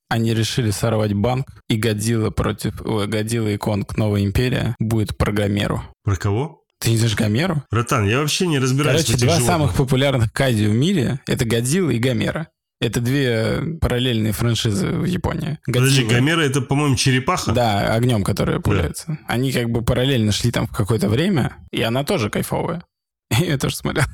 Они 0.09 0.33
решили 0.33 0.71
сорвать 0.71 1.13
банк, 1.13 1.45
и 1.67 1.77
Годзилла 1.77 2.31
против... 2.31 2.81
Ой, 2.83 3.07
Годзилла 3.07 3.49
и 3.49 3.57
Конг 3.57 3.95
Новая 3.95 4.23
Империя 4.23 4.75
будет 4.79 5.15
про 5.17 5.31
Гомеру. 5.31 5.83
Про 6.03 6.15
кого? 6.15 6.63
Ты 6.79 6.91
не 6.91 6.97
знаешь 6.97 7.15
Гомеру? 7.15 7.63
Братан, 7.69 8.07
я 8.07 8.19
вообще 8.19 8.47
не 8.47 8.57
разбираюсь 8.57 9.01
Короче, 9.01 9.13
в 9.13 9.15
этих 9.15 9.27
два 9.27 9.35
животных. 9.35 9.55
самых 9.55 9.75
популярных 9.75 10.31
кади 10.31 10.65
в 10.65 10.73
мире— 10.73 11.19
это 11.27 11.45
Годзилла 11.45 11.91
и 11.91 11.99
Гомера. 11.99 12.47
Это 12.81 13.01
две 13.01 13.77
параллельные 13.81 14.31
франшизы 14.31 14.87
в 14.87 15.03
Японии. 15.03 15.59
Годзилла. 15.67 15.89
Подожди, 15.89 16.05
Гомера 16.05 16.41
это, 16.41 16.61
по-моему, 16.61 16.95
черепаха? 16.95 17.51
Да, 17.51 17.93
огнем, 17.93 18.23
которая 18.23 18.59
пуляется. 18.59 19.05
Да. 19.07 19.17
Они 19.27 19.51
как 19.51 19.69
бы 19.69 19.81
параллельно 19.81 20.31
шли 20.31 20.51
там 20.51 20.65
в 20.65 20.71
какое-то 20.71 21.09
время, 21.09 21.57
и 21.71 21.81
она 21.81 22.05
тоже 22.05 22.29
кайфовая. 22.29 22.83
Я 23.39 23.57
тоже 23.57 23.75
смотрел. 23.75 24.05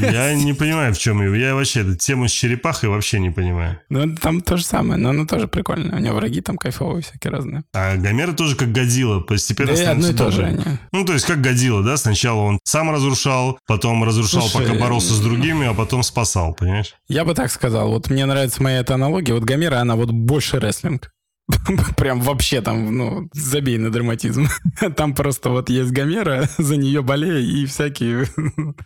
Я 0.00 0.34
не 0.34 0.52
понимаю, 0.52 0.94
в 0.94 0.98
чем 0.98 1.22
его. 1.22 1.34
Я 1.34 1.54
вообще 1.54 1.80
эту 1.80 1.96
тему 1.96 2.28
с 2.28 2.32
черепахой 2.32 2.88
вообще 2.88 3.18
не 3.18 3.30
понимаю. 3.30 3.80
Ну, 3.88 4.14
там 4.16 4.40
то 4.40 4.56
же 4.56 4.64
самое, 4.64 4.98
но 4.98 5.10
оно 5.10 5.26
тоже 5.26 5.48
прикольно. 5.48 5.96
У 5.96 5.98
него 5.98 6.16
враги 6.16 6.40
там 6.40 6.56
кайфовые 6.56 7.02
всякие 7.02 7.32
разные. 7.32 7.64
А 7.72 7.96
Гомера 7.96 8.32
тоже 8.32 8.56
как 8.56 8.72
Годзилла, 8.72 9.20
постепенно 9.20 9.74
да 9.74 9.90
одно 9.90 10.08
и 10.08 10.14
то 10.14 10.30
же 10.30 10.44
они. 10.44 10.64
Ну, 10.92 11.04
то 11.04 11.12
есть 11.12 11.26
как 11.26 11.40
Годзилла, 11.40 11.82
да? 11.82 11.96
Сначала 11.96 12.40
он 12.40 12.58
сам 12.64 12.90
разрушал, 12.90 13.58
потом 13.66 14.04
разрушал, 14.04 14.42
Слушай, 14.42 14.68
пока 14.68 14.78
боролся 14.78 15.14
с 15.14 15.20
другими, 15.20 15.66
а 15.66 15.74
потом 15.74 16.02
спасал, 16.02 16.54
понимаешь? 16.54 16.94
Я 17.08 17.24
бы 17.24 17.34
так 17.34 17.50
сказал. 17.50 17.88
Вот 17.90 18.10
мне 18.10 18.26
нравится 18.26 18.62
моя 18.62 18.80
эта 18.80 18.94
аналогия. 18.94 19.34
Вот 19.34 19.44
Гомера, 19.44 19.80
она 19.80 19.96
вот 19.96 20.10
больше 20.10 20.60
рестлинг. 20.60 21.10
Прям 21.96 22.20
вообще 22.20 22.60
там, 22.60 22.96
ну, 22.96 23.28
забей 23.32 23.78
на 23.78 23.90
драматизм. 23.90 24.48
Там 24.96 25.14
просто 25.14 25.50
вот 25.50 25.70
есть 25.70 25.90
Гомера, 25.90 26.48
за 26.58 26.76
нее 26.76 27.02
болея 27.02 27.38
и 27.38 27.66
всякие 27.66 28.26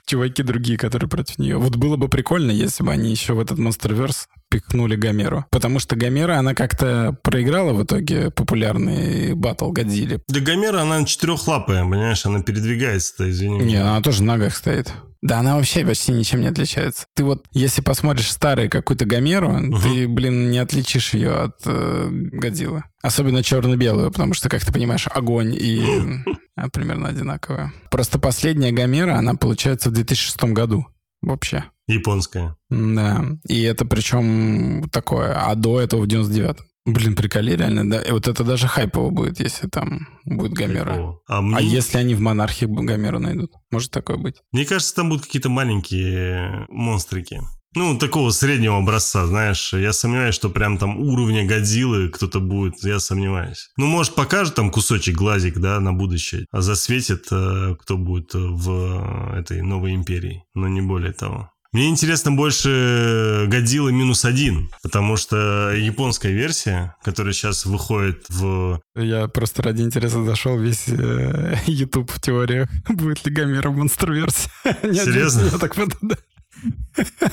чуваки 0.06 0.42
другие, 0.42 0.78
которые 0.78 1.08
против 1.08 1.38
нее. 1.38 1.56
Вот 1.56 1.76
было 1.76 1.96
бы 1.96 2.08
прикольно, 2.08 2.50
если 2.50 2.84
бы 2.84 2.92
они 2.92 3.10
еще 3.10 3.34
в 3.34 3.40
этот 3.40 3.58
Monsterverse 3.58 4.26
пихнули 4.50 4.96
Гомеру. 4.96 5.44
Потому 5.50 5.78
что 5.78 5.96
Гомера, 5.96 6.38
она 6.38 6.54
как-то 6.54 7.16
проиграла 7.22 7.72
в 7.72 7.84
итоге 7.84 8.30
популярный 8.30 9.34
батл 9.34 9.70
Годзилли. 9.70 10.20
Да 10.28 10.40
Гомера, 10.40 10.82
она 10.82 11.04
четырехлапая, 11.04 11.82
понимаешь, 11.82 12.24
она 12.26 12.42
передвигается-то, 12.42 13.30
извини. 13.30 13.60
Не, 13.60 13.76
она 13.76 14.00
тоже 14.02 14.22
на 14.22 14.34
ногах 14.34 14.54
стоит. 14.54 14.92
Да, 15.22 15.38
она 15.38 15.54
вообще 15.54 15.86
почти 15.86 16.12
ничем 16.12 16.40
не 16.40 16.48
отличается. 16.48 17.06
Ты 17.14 17.22
вот, 17.22 17.46
если 17.52 17.80
посмотришь 17.80 18.30
старый 18.30 18.68
какую-то 18.68 19.04
Гомеру, 19.04 19.52
угу. 19.52 19.78
ты, 19.78 20.08
блин, 20.08 20.50
не 20.50 20.58
отличишь 20.58 21.14
ее 21.14 21.32
от 21.32 21.60
э, 21.64 22.08
Годзиллы. 22.10 22.82
Особенно 23.02 23.44
черно-белую, 23.44 24.10
потому 24.10 24.34
что, 24.34 24.48
как 24.48 24.64
ты 24.64 24.72
понимаешь, 24.72 25.06
огонь 25.08 25.54
и 25.54 25.84
а, 26.56 26.68
примерно 26.70 27.08
одинаковые. 27.08 27.72
Просто 27.90 28.18
последняя 28.18 28.72
Гомера, 28.72 29.14
она 29.14 29.34
получается 29.34 29.90
в 29.90 29.92
2006 29.92 30.42
году 30.52 30.86
вообще. 31.22 31.64
Японская. 31.86 32.56
Да. 32.68 33.24
И 33.46 33.62
это 33.62 33.84
причем 33.84 34.88
такое, 34.90 35.34
а 35.34 35.54
до 35.54 35.80
этого 35.80 36.02
в 36.02 36.08
99-м. 36.08 36.66
Блин, 36.84 37.14
приколи, 37.14 37.54
реально, 37.54 37.88
да. 37.88 38.02
И 38.02 38.10
вот 38.10 38.26
это 38.26 38.42
даже 38.42 38.66
хайпово 38.66 39.10
будет, 39.10 39.38
если 39.38 39.68
там 39.68 40.08
будет 40.24 40.52
Гомера. 40.52 41.14
А, 41.28 41.40
мне... 41.40 41.56
а 41.56 41.60
если 41.60 41.98
они 41.98 42.14
в 42.14 42.20
монархии 42.20 42.66
Гомеру 42.66 43.20
найдут? 43.20 43.52
Может 43.70 43.92
такое 43.92 44.16
быть? 44.16 44.36
Мне 44.50 44.64
кажется, 44.64 44.94
там 44.94 45.08
будут 45.08 45.26
какие-то 45.26 45.48
маленькие 45.48 46.66
монстрики. 46.68 47.40
Ну, 47.74 47.96
такого 47.96 48.30
среднего 48.30 48.76
образца, 48.76 49.26
знаешь. 49.26 49.72
Я 49.72 49.92
сомневаюсь, 49.92 50.34
что 50.34 50.50
прям 50.50 50.76
там 50.76 50.98
уровня 50.98 51.46
Годзиллы 51.46 52.10
кто-то 52.10 52.40
будет. 52.40 52.74
Я 52.82 53.00
сомневаюсь. 53.00 53.70
Ну, 53.78 53.86
может, 53.86 54.14
покажет 54.14 54.56
там 54.56 54.70
кусочек 54.70 55.16
глазик, 55.16 55.58
да, 55.58 55.80
на 55.80 55.94
будущее. 55.94 56.46
А 56.50 56.60
засветит, 56.60 57.28
э, 57.30 57.76
кто 57.80 57.96
будет 57.96 58.34
в 58.34 59.34
этой 59.34 59.62
новой 59.62 59.94
империи. 59.94 60.44
Но 60.54 60.68
не 60.68 60.82
более 60.82 61.12
того. 61.12 61.50
Мне 61.72 61.88
интересно 61.88 62.32
больше 62.32 63.46
Годзилла 63.48 63.88
минус 63.88 64.26
один, 64.26 64.70
потому 64.82 65.16
что 65.16 65.72
японская 65.72 66.30
версия, 66.30 66.94
которая 67.02 67.32
сейчас 67.32 67.64
выходит 67.64 68.26
в... 68.28 68.78
Я 68.94 69.26
просто 69.28 69.62
ради 69.62 69.80
интереса 69.80 70.22
зашел 70.22 70.58
весь 70.58 70.86
э, 70.88 71.56
YouTube 71.66 72.10
в 72.10 72.20
теориях. 72.20 72.68
Будет 72.90 73.24
ли 73.24 73.32
Гомера 73.32 73.70
в 73.70 73.76
монстр-версии? 73.78 74.50
Серьезно? 74.82 75.48
Я 75.50 75.58
так 75.58 75.74
да. 76.02 76.16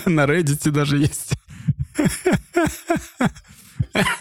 На 0.06 0.24
Reddit 0.24 0.72
даже 0.72 0.98
есть. 1.00 1.34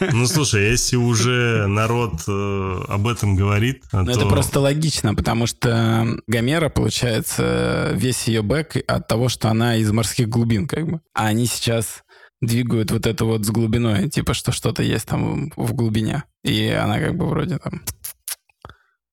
Ну, 0.01 0.27
слушай, 0.27 0.71
если 0.71 0.97
уже 0.97 1.67
народ 1.67 2.23
э, 2.27 2.81
об 2.89 3.07
этом 3.07 3.37
говорит, 3.37 3.85
ну, 3.93 4.05
то... 4.05 4.11
Это 4.13 4.27
просто 4.27 4.61
логично, 4.61 5.15
потому 5.15 5.47
что 5.47 6.07
Гомера, 6.27 6.69
получается, 6.69 7.91
весь 7.95 8.29
ее 8.29 8.43
бэк 8.43 8.83
от 8.87 9.09
того, 9.09 9.29
что 9.29 9.49
она 9.49 9.77
из 9.77 9.91
морских 9.93 10.29
глубин, 10.29 10.67
как 10.67 10.87
бы. 10.87 11.01
А 11.15 11.27
они 11.27 11.47
сейчас 11.47 12.05
двигают 12.41 12.91
вот 12.91 13.07
это 13.07 13.25
вот 13.25 13.45
с 13.45 13.51
глубиной, 13.51 14.09
типа, 14.09 14.35
что 14.35 14.53
что-то 14.53 14.83
есть 14.83 15.07
там 15.07 15.51
в 15.57 15.75
глубине. 15.75 16.25
И 16.45 16.69
она 16.69 16.99
как 17.01 17.17
бы 17.17 17.27
вроде 17.27 17.59
там 17.59 17.83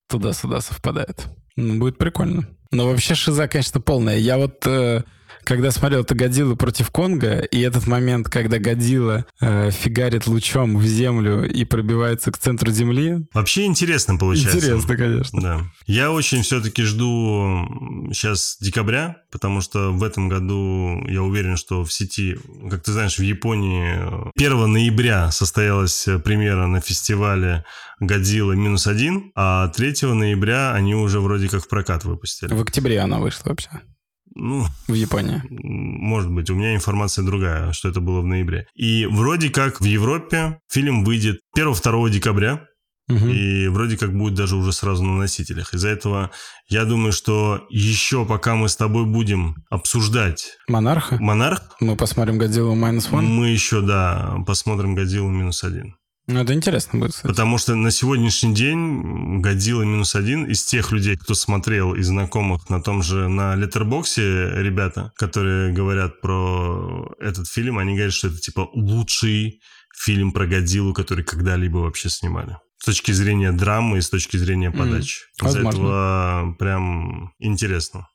туда-сюда 0.08 0.62
совпадает. 0.62 1.25
Ну, 1.55 1.79
будет 1.79 1.97
прикольно. 1.97 2.47
Но 2.71 2.88
вообще 2.88 3.15
шиза, 3.15 3.47
конечно, 3.47 3.79
полная. 3.81 4.17
Я 4.17 4.38
вот 4.38 4.65
э, 4.67 5.03
когда 5.45 5.71
смотрел 5.71 6.01
это 6.01 6.15
Годзилла 6.15 6.55
против 6.55 6.89
Конга, 6.91 7.39
и 7.39 7.60
этот 7.62 7.88
момент, 7.88 8.29
когда 8.29 8.60
Годзилла 8.60 9.25
э, 9.39 9.71
фигарит 9.71 10.27
лучом 10.27 10.77
в 10.77 10.86
землю 10.86 11.49
и 11.49 11.63
пробивается 11.63 12.31
к 12.31 12.38
центру 12.38 12.71
земли. 12.71 13.25
Вообще 13.34 13.65
интересно 13.65 14.17
получается. 14.17 14.58
Интересно, 14.58 14.97
конечно. 14.97 15.41
Да. 15.41 15.62
Я 15.86 16.12
очень 16.12 16.41
все-таки 16.41 16.84
жду 16.84 18.10
сейчас 18.12 18.58
декабря, 18.60 19.17
потому 19.31 19.62
что 19.62 19.91
в 19.91 20.03
этом 20.03 20.29
году 20.29 21.05
я 21.08 21.21
уверен, 21.21 21.58
что 21.58 21.84
в 21.84 21.93
сети, 21.93 22.38
как 22.69 22.84
ты 22.84 22.91
знаешь, 22.91 23.17
в 23.17 23.23
Японии 23.23 24.31
1 24.38 24.71
ноября 24.71 25.31
состоялась 25.31 26.08
премьера 26.23 26.67
на 26.67 26.81
фестивале 26.81 27.63
Годзилла 27.99 28.53
минус 28.53 28.88
один, 28.88 29.31
а 29.36 29.69
3 29.69 30.13
ноября 30.13 30.73
они 30.73 30.95
уже 30.95 31.19
вроде 31.19 31.49
как 31.49 31.63
в 31.63 31.67
прокат 31.67 32.03
выпустили. 32.03 32.53
В 32.53 32.62
октябре 32.62 32.99
она 32.99 33.19
вышла 33.19 33.49
вообще. 33.49 33.69
Ну, 34.35 34.65
в 34.87 34.93
Японии. 34.93 35.41
Может 35.49 36.29
быть, 36.29 36.49
у 36.49 36.55
меня 36.55 36.75
информация 36.75 37.25
другая, 37.25 37.71
что 37.71 37.89
это 37.89 38.01
было 38.01 38.21
в 38.21 38.25
ноябре. 38.25 38.67
И 38.75 39.05
вроде 39.05 39.49
как 39.49 39.79
в 39.79 39.85
Европе 39.85 40.59
фильм 40.69 41.03
выйдет 41.05 41.39
1-2 41.57 42.09
декабря. 42.09 42.67
Угу. 43.07 43.27
И 43.27 43.67
вроде 43.67 43.97
как 43.97 44.17
будет 44.17 44.33
даже 44.33 44.55
уже 44.55 44.73
сразу 44.73 45.03
на 45.03 45.15
носителях. 45.15 45.73
Из-за 45.73 45.89
этого 45.89 46.31
я 46.67 46.85
думаю, 46.85 47.11
что 47.11 47.65
еще 47.69 48.25
пока 48.25 48.55
мы 48.55 48.67
с 48.67 48.75
тобой 48.75 49.05
будем 49.05 49.55
обсуждать... 49.69 50.57
Монарха? 50.67 51.17
Монарх. 51.19 51.75
Мы 51.79 51.95
посмотрим 51.95 52.39
Годзиллу 52.39 52.73
минус 52.73 53.07
один. 53.07 53.25
Мы 53.25 53.49
еще, 53.49 53.81
да, 53.81 54.37
посмотрим 54.47 54.95
Годзиллу 54.95 55.29
минус 55.29 55.63
один. 55.63 55.95
Ну, 56.27 56.39
это 56.39 56.53
интересно 56.53 56.99
будет, 56.99 57.11
кстати. 57.11 57.27
Потому 57.27 57.57
что 57.59 57.75
на 57.75 57.91
сегодняшний 57.91 58.53
день 58.53 59.41
Годзилла 59.41 59.83
минус 59.83 60.15
один 60.15 60.45
из 60.45 60.63
тех 60.63 60.91
людей, 60.91 61.17
кто 61.17 61.35
смотрел 61.35 61.93
и 61.93 62.01
знакомых 62.01 62.69
на 62.69 62.81
том 62.81 63.03
же, 63.03 63.27
на 63.27 63.55
Леттербоксе 63.55 64.49
ребята, 64.55 65.13
которые 65.17 65.71
говорят 65.71 66.21
про 66.21 67.13
этот 67.19 67.47
фильм, 67.47 67.77
они 67.77 67.93
говорят, 67.93 68.13
что 68.13 68.29
это 68.29 68.39
типа 68.39 68.69
лучший 68.73 69.61
фильм 69.95 70.31
про 70.31 70.47
Годзиллу, 70.47 70.93
который 70.93 71.23
когда-либо 71.23 71.77
вообще 71.77 72.09
снимали. 72.09 72.57
С 72.77 72.85
точки 72.85 73.11
зрения 73.11 73.51
драмы 73.51 73.99
и 73.99 74.01
с 74.01 74.09
точки 74.09 74.38
зрения 74.38 74.71
подачи. 74.71 75.21
Mm, 75.41 75.47
Из-за 75.47 75.59
этого 75.59 76.55
прям 76.57 77.33
интересно. 77.39 78.07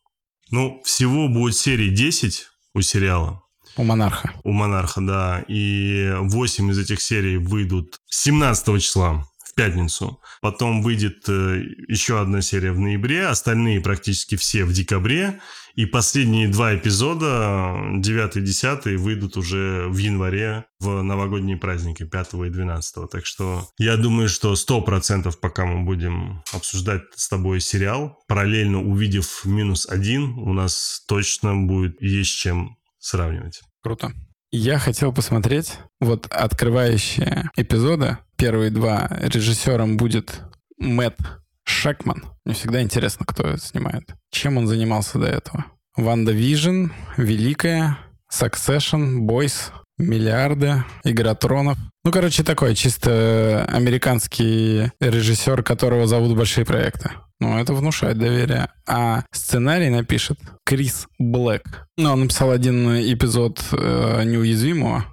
Ну, 0.51 0.83
всего 0.85 1.29
будет 1.29 1.57
серии 1.57 1.90
10 1.90 2.46
у 2.75 2.81
сериала. 2.81 3.42
У 3.76 3.85
Монарха. 3.85 4.33
У 4.44 4.52
Монарха, 4.52 5.00
да. 5.00 5.44
И 5.48 6.12
8 6.18 6.70
из 6.70 6.78
этих 6.78 7.00
серий 7.00 7.37
выйдут 7.37 7.98
17 8.09 8.83
числа 8.83 9.26
в 9.44 9.54
пятницу. 9.54 10.20
Потом 10.40 10.83
выйдет 10.83 11.28
э, 11.28 11.62
еще 11.88 12.20
одна 12.20 12.40
серия 12.40 12.72
в 12.72 12.78
ноябре, 12.78 13.26
остальные 13.26 13.80
практически 13.80 14.37
все 14.37 14.64
в 14.64 14.72
декабре. 14.72 15.40
И 15.76 15.87
последние 15.87 16.48
два 16.48 16.74
эпизода, 16.74 17.74
9 17.94 18.37
и 18.37 18.40
10, 18.40 18.98
выйдут 18.98 19.37
уже 19.37 19.87
в 19.88 19.96
январе 19.96 20.64
в 20.80 21.02
новогодние 21.02 21.56
праздники 21.56 22.04
5 22.04 22.35
и 22.35 22.50
12. 22.50 23.11
Так 23.11 23.24
что 23.24 23.68
я 23.78 23.96
думаю, 23.96 24.28
что 24.28 24.54
100% 24.54 25.33
пока 25.40 25.64
мы 25.64 25.85
будем 25.85 26.42
обсуждать 26.52 27.02
с 27.14 27.29
тобой 27.29 27.60
сериал, 27.60 28.18
параллельно 28.27 28.83
увидев 28.83 29.44
минус 29.44 29.87
один, 29.88 30.38
у 30.38 30.52
нас 30.52 31.04
точно 31.06 31.54
будет 31.56 32.00
есть 32.02 32.37
чем 32.37 32.77
сравнивать. 33.01 33.61
Круто. 33.83 34.13
Я 34.53 34.79
хотел 34.79 35.13
посмотреть 35.13 35.79
вот 36.01 36.27
открывающие 36.27 37.51
эпизоды. 37.57 38.19
Первые 38.37 38.71
два 38.71 39.09
режиссером 39.11 39.96
будет 39.96 40.40
Мэтт 40.79 41.21
Шекман. 41.65 42.25
Мне 42.44 42.55
всегда 42.55 42.83
интересно, 42.83 43.27
кто 43.27 43.46
это 43.46 43.61
снимает. 43.61 44.15
Чем 44.31 44.57
он 44.59 44.67
занимался 44.67 45.19
до 45.19 45.27
этого? 45.27 45.67
WandaVision, 45.96 46.87
Великая, 47.17 47.98
Succession, 48.33 49.19
Boys, 49.19 49.73
Миллиарды, 50.01 50.85
Игра 51.05 51.35
тронов. 51.35 51.79
Ну, 52.05 52.13
короче, 52.13 52.42
такой 52.42 52.75
чисто 52.75 53.67
американский 53.71 54.90
режиссер, 55.01 55.63
которого 55.63 56.07
зовут 56.07 56.37
большие 56.37 56.65
проекты. 56.65 57.11
Ну, 57.40 57.59
это 57.59 57.73
внушает 57.73 58.19
доверие. 58.19 58.69
А 58.87 59.25
сценарий 59.33 59.90
напишет 59.90 60.38
Крис 60.65 61.07
Блэк. 61.19 61.87
Ну, 61.96 62.13
он 62.13 62.21
написал 62.21 62.51
один 62.51 62.88
эпизод 62.88 63.63
э, 63.73 64.25
«Неуязвимого», 64.25 65.05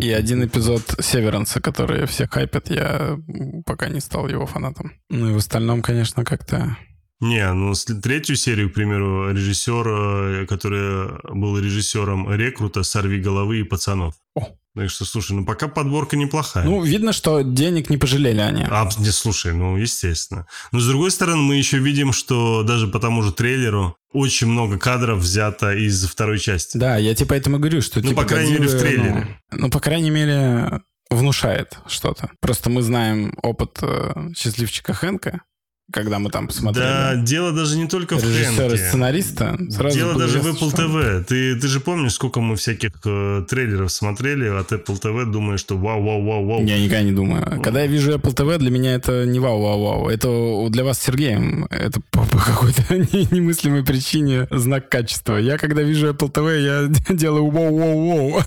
и 0.00 0.10
один 0.10 0.44
эпизод 0.44 0.82
Северанса, 1.00 1.60
который 1.60 2.06
все 2.06 2.26
хайпят, 2.26 2.70
я 2.70 3.18
пока 3.64 3.88
не 3.88 4.00
стал 4.00 4.26
его 4.28 4.46
фанатом. 4.46 4.92
Ну 5.10 5.30
и 5.30 5.32
в 5.32 5.36
остальном, 5.36 5.80
конечно, 5.80 6.24
как-то... 6.24 6.76
Не, 7.22 7.52
ну 7.52 7.72
третью 8.02 8.34
серию, 8.34 8.68
к 8.68 8.74
примеру, 8.74 9.32
режиссер, 9.32 10.46
который 10.48 11.32
был 11.32 11.56
режиссером 11.56 12.34
«Рекрута», 12.34 12.82
«Сорви 12.82 13.20
головы» 13.20 13.60
и 13.60 13.62
«Пацанов». 13.62 14.14
О. 14.34 14.48
Так 14.74 14.90
что, 14.90 15.04
слушай, 15.04 15.32
ну 15.32 15.44
пока 15.44 15.68
подборка 15.68 16.16
неплохая. 16.16 16.64
Ну, 16.64 16.82
видно, 16.82 17.12
что 17.12 17.42
денег 17.42 17.90
не 17.90 17.96
пожалели 17.96 18.40
они. 18.40 18.64
А, 18.68 18.88
не, 18.98 19.10
слушай, 19.10 19.52
ну, 19.52 19.76
естественно. 19.76 20.48
Но, 20.72 20.80
с 20.80 20.86
другой 20.88 21.12
стороны, 21.12 21.42
мы 21.42 21.54
еще 21.54 21.78
видим, 21.78 22.12
что 22.12 22.64
даже 22.64 22.88
по 22.88 22.98
тому 22.98 23.22
же 23.22 23.32
трейлеру 23.32 23.96
очень 24.12 24.48
много 24.48 24.78
кадров 24.78 25.18
взято 25.20 25.72
из 25.74 26.04
второй 26.04 26.40
части. 26.40 26.76
Да, 26.76 26.96
я 26.96 27.14
тебе 27.14 27.28
поэтому 27.28 27.58
говорю, 27.58 27.82
что... 27.82 28.00
Ну, 28.00 28.08
типа, 28.08 28.22
по 28.22 28.28
крайней 28.28 28.56
Годзиллы, 28.56 28.66
мере, 28.66 28.78
в 28.78 28.80
трейлере. 28.80 29.40
Ну, 29.52 29.58
ну, 29.58 29.70
по 29.70 29.78
крайней 29.78 30.10
мере, 30.10 30.80
внушает 31.08 31.78
что-то. 31.86 32.30
Просто 32.40 32.68
мы 32.70 32.82
знаем 32.82 33.38
опыт 33.42 33.78
э, 33.82 34.30
счастливчика 34.34 34.94
Хэнка, 34.94 35.42
когда 35.90 36.18
мы 36.18 36.30
там 36.30 36.46
посмотрели. 36.46 36.86
Да, 36.86 37.16
дело 37.16 37.52
даже 37.52 37.76
не 37.76 37.86
только 37.86 38.16
в 38.16 38.22
Хэнке. 38.22 38.76
сценариста. 38.76 39.58
Сразу 39.70 39.96
дело 39.96 40.18
даже 40.18 40.40
в 40.40 40.46
Apple. 40.46 40.72
TV. 40.72 41.24
Ты, 41.24 41.56
ты 41.56 41.68
же 41.68 41.80
помнишь, 41.80 42.14
сколько 42.14 42.40
мы 42.40 42.56
всяких 42.56 42.92
э, 43.04 43.44
трейлеров 43.48 43.92
смотрели 43.92 44.48
от 44.48 44.72
Apple 44.72 45.00
TV, 45.00 45.30
думая, 45.30 45.58
что 45.58 45.76
вау-вау-вау-вау. 45.76 46.64
Я 46.64 46.78
никогда 46.78 47.02
не 47.02 47.12
думаю. 47.12 47.60
Когда 47.62 47.82
я 47.82 47.86
вижу 47.86 48.12
Apple 48.12 48.34
TV, 48.34 48.58
для 48.58 48.70
меня 48.70 48.94
это 48.94 49.26
не 49.26 49.38
вау-вау-вау. 49.38 50.08
Это 50.08 50.68
для 50.70 50.84
вас 50.84 50.98
с 50.98 51.02
Сергеем. 51.02 51.66
Это 51.70 52.00
по, 52.10 52.24
по 52.24 52.38
какой-то 52.38 52.82
немыслимой 53.34 53.84
причине 53.84 54.46
знак 54.50 54.88
качества. 54.88 55.36
Я, 55.36 55.58
когда 55.58 55.82
вижу 55.82 56.08
Apple 56.08 56.32
TV, 56.32 56.62
я 56.62 57.14
делаю 57.14 57.50
вау-вау-вау. 57.50 58.42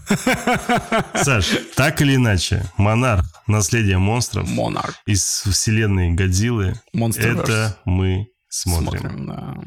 Саш, 1.15 1.45
так 1.75 2.01
или 2.01 2.15
иначе, 2.15 2.65
Монарх, 2.77 3.25
наследие 3.47 3.97
монстров 3.97 4.49
Монарх. 4.49 4.95
из 5.05 5.43
вселенной 5.45 6.11
Годзиллы. 6.11 6.73
Монстр 6.93 7.34
это 7.43 7.77
мы 7.85 8.27
смотрим. 8.49 9.01
смотрим 9.01 9.27
да. 9.27 9.57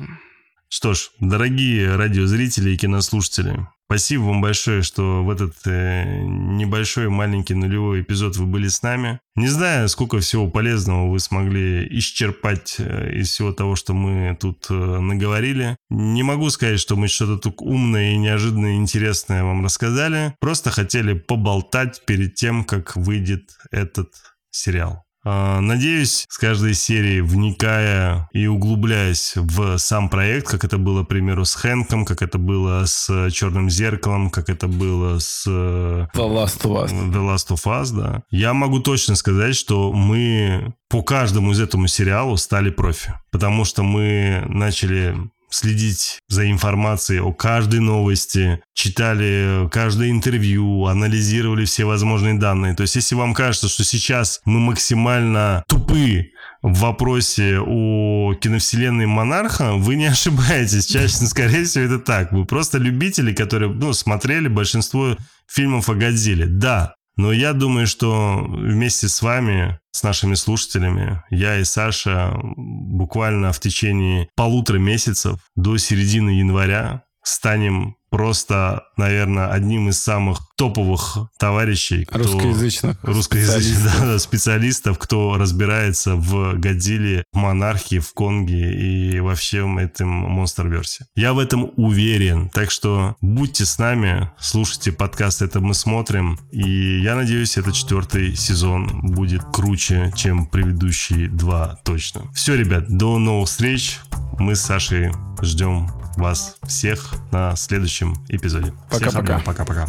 Что 0.70 0.92
ж, 0.92 1.10
дорогие 1.18 1.96
радиозрители 1.96 2.70
и 2.70 2.76
кинослушатели, 2.76 3.66
спасибо 3.86 4.24
вам 4.24 4.42
большое, 4.42 4.82
что 4.82 5.24
в 5.24 5.30
этот 5.30 5.54
э, 5.64 6.20
небольшой 6.24 7.08
маленький 7.08 7.54
нулевой 7.54 8.02
эпизод 8.02 8.36
вы 8.36 8.44
были 8.44 8.68
с 8.68 8.82
нами. 8.82 9.18
Не 9.34 9.48
знаю, 9.48 9.88
сколько 9.88 10.18
всего 10.18 10.50
полезного 10.50 11.10
вы 11.10 11.20
смогли 11.20 11.88
исчерпать 11.98 12.76
э, 12.80 13.14
из 13.14 13.30
всего 13.30 13.52
того, 13.52 13.76
что 13.76 13.94
мы 13.94 14.36
тут 14.38 14.66
э, 14.68 14.74
наговорили. 14.74 15.78
Не 15.88 16.22
могу 16.22 16.50
сказать, 16.50 16.80
что 16.80 16.96
мы 16.96 17.08
что-то 17.08 17.38
тут 17.38 17.62
умное 17.62 18.12
и 18.12 18.18
неожиданное 18.18 18.74
интересное 18.74 19.44
вам 19.44 19.64
рассказали. 19.64 20.34
Просто 20.38 20.70
хотели 20.70 21.14
поболтать 21.14 22.02
перед 22.04 22.34
тем, 22.34 22.62
как 22.64 22.94
выйдет 22.94 23.52
этот 23.70 24.10
сериал. 24.50 25.07
А, 25.30 25.60
надеюсь, 25.60 26.24
с 26.26 26.38
каждой 26.38 26.72
серии, 26.72 27.20
вникая 27.20 28.30
и 28.32 28.46
углубляясь 28.46 29.34
в 29.36 29.76
сам 29.76 30.08
проект, 30.08 30.48
как 30.48 30.64
это 30.64 30.78
было, 30.78 31.04
к 31.04 31.08
примеру, 31.08 31.44
с 31.44 31.54
Хэнком, 31.54 32.06
как 32.06 32.22
это 32.22 32.38
было 32.38 32.86
с 32.86 33.30
Черным 33.30 33.68
зеркалом, 33.68 34.30
как 34.30 34.48
это 34.48 34.68
было 34.68 35.18
с 35.18 35.46
The 35.46 36.08
Last 36.14 36.62
of 36.62 36.82
Us, 36.82 37.12
The 37.12 37.12
Last 37.12 37.48
of 37.50 37.64
Us 37.66 37.94
да, 37.94 38.22
я 38.30 38.54
могу 38.54 38.80
точно 38.80 39.16
сказать, 39.16 39.54
что 39.54 39.92
мы 39.92 40.72
по 40.88 41.02
каждому 41.02 41.52
из 41.52 41.60
этому 41.60 41.88
сериалу 41.88 42.38
стали 42.38 42.70
профи. 42.70 43.12
Потому 43.30 43.64
что 43.66 43.82
мы 43.82 44.44
начали 44.48 45.14
следить 45.50 46.18
за 46.28 46.50
информацией 46.50 47.20
о 47.20 47.32
каждой 47.32 47.80
новости, 47.80 48.60
читали 48.74 49.68
каждое 49.70 50.10
интервью, 50.10 50.86
анализировали 50.86 51.64
все 51.64 51.84
возможные 51.84 52.34
данные. 52.34 52.74
То 52.74 52.82
есть, 52.82 52.96
если 52.96 53.14
вам 53.14 53.34
кажется, 53.34 53.68
что 53.68 53.84
сейчас 53.84 54.40
мы 54.44 54.60
максимально 54.60 55.64
тупы 55.68 56.32
в 56.62 56.80
вопросе 56.80 57.58
о 57.60 58.34
киновселенной 58.34 59.06
Монарха, 59.06 59.74
вы 59.74 59.96
не 59.96 60.06
ошибаетесь. 60.10 60.86
Чаще, 60.86 61.26
скорее 61.26 61.64
всего, 61.64 61.84
это 61.84 61.98
так. 61.98 62.32
Вы 62.32 62.44
просто 62.44 62.78
любители, 62.78 63.32
которые 63.32 63.72
ну, 63.72 63.92
смотрели 63.92 64.48
большинство 64.48 65.16
фильмов 65.46 65.88
о 65.88 65.94
Годзилле. 65.94 66.46
Да, 66.46 66.94
но 67.18 67.32
я 67.32 67.52
думаю, 67.52 67.88
что 67.88 68.46
вместе 68.48 69.08
с 69.08 69.20
вами, 69.22 69.80
с 69.90 70.04
нашими 70.04 70.34
слушателями, 70.34 71.22
я 71.30 71.58
и 71.58 71.64
Саша 71.64 72.32
буквально 72.56 73.52
в 73.52 73.58
течение 73.58 74.28
полутора 74.36 74.78
месяцев 74.78 75.40
до 75.56 75.76
середины 75.78 76.30
января 76.30 77.02
станем 77.28 77.96
просто, 78.10 78.84
наверное, 78.96 79.48
одним 79.48 79.90
из 79.90 80.00
самых 80.00 80.40
топовых 80.56 81.18
товарищей. 81.38 82.06
Кто, 82.06 82.18
русскоязычных. 82.18 82.96
Русскоязычных 83.02 83.64
специалистов. 83.64 84.00
Да, 84.00 84.18
специалистов, 84.18 84.98
кто 84.98 85.36
разбирается 85.36 86.14
в 86.14 86.54
Годзилле, 86.58 87.24
в 87.32 87.36
Монархии, 87.36 87.98
в 87.98 88.14
Конге 88.14 88.72
и 88.72 89.20
во 89.20 89.34
всем 89.34 89.78
этом 89.78 90.08
монстр-версе. 90.08 91.04
Я 91.16 91.34
в 91.34 91.38
этом 91.38 91.70
уверен. 91.76 92.48
Так 92.48 92.70
что 92.70 93.16
будьте 93.20 93.66
с 93.66 93.78
нами, 93.78 94.30
слушайте 94.40 94.90
подкаст 94.90 95.42
«Это 95.42 95.60
мы 95.60 95.74
смотрим». 95.74 96.38
И 96.50 97.00
я 97.00 97.14
надеюсь, 97.14 97.58
этот 97.58 97.74
четвертый 97.74 98.34
сезон 98.36 99.02
будет 99.02 99.42
круче, 99.52 100.12
чем 100.16 100.46
предыдущие 100.46 101.28
два 101.28 101.78
точно. 101.84 102.32
Все, 102.32 102.54
ребят, 102.54 102.88
до 102.88 103.18
новых 103.18 103.48
встреч. 103.48 103.98
Мы 104.38 104.56
с 104.56 104.62
Сашей 104.62 105.12
ждем 105.42 105.90
вас 106.18 106.56
всех 106.66 107.14
на 107.32 107.56
следующем 107.56 108.16
эпизоде. 108.28 108.72
Пока-пока. 108.90 109.40
Пока-пока. 109.40 109.88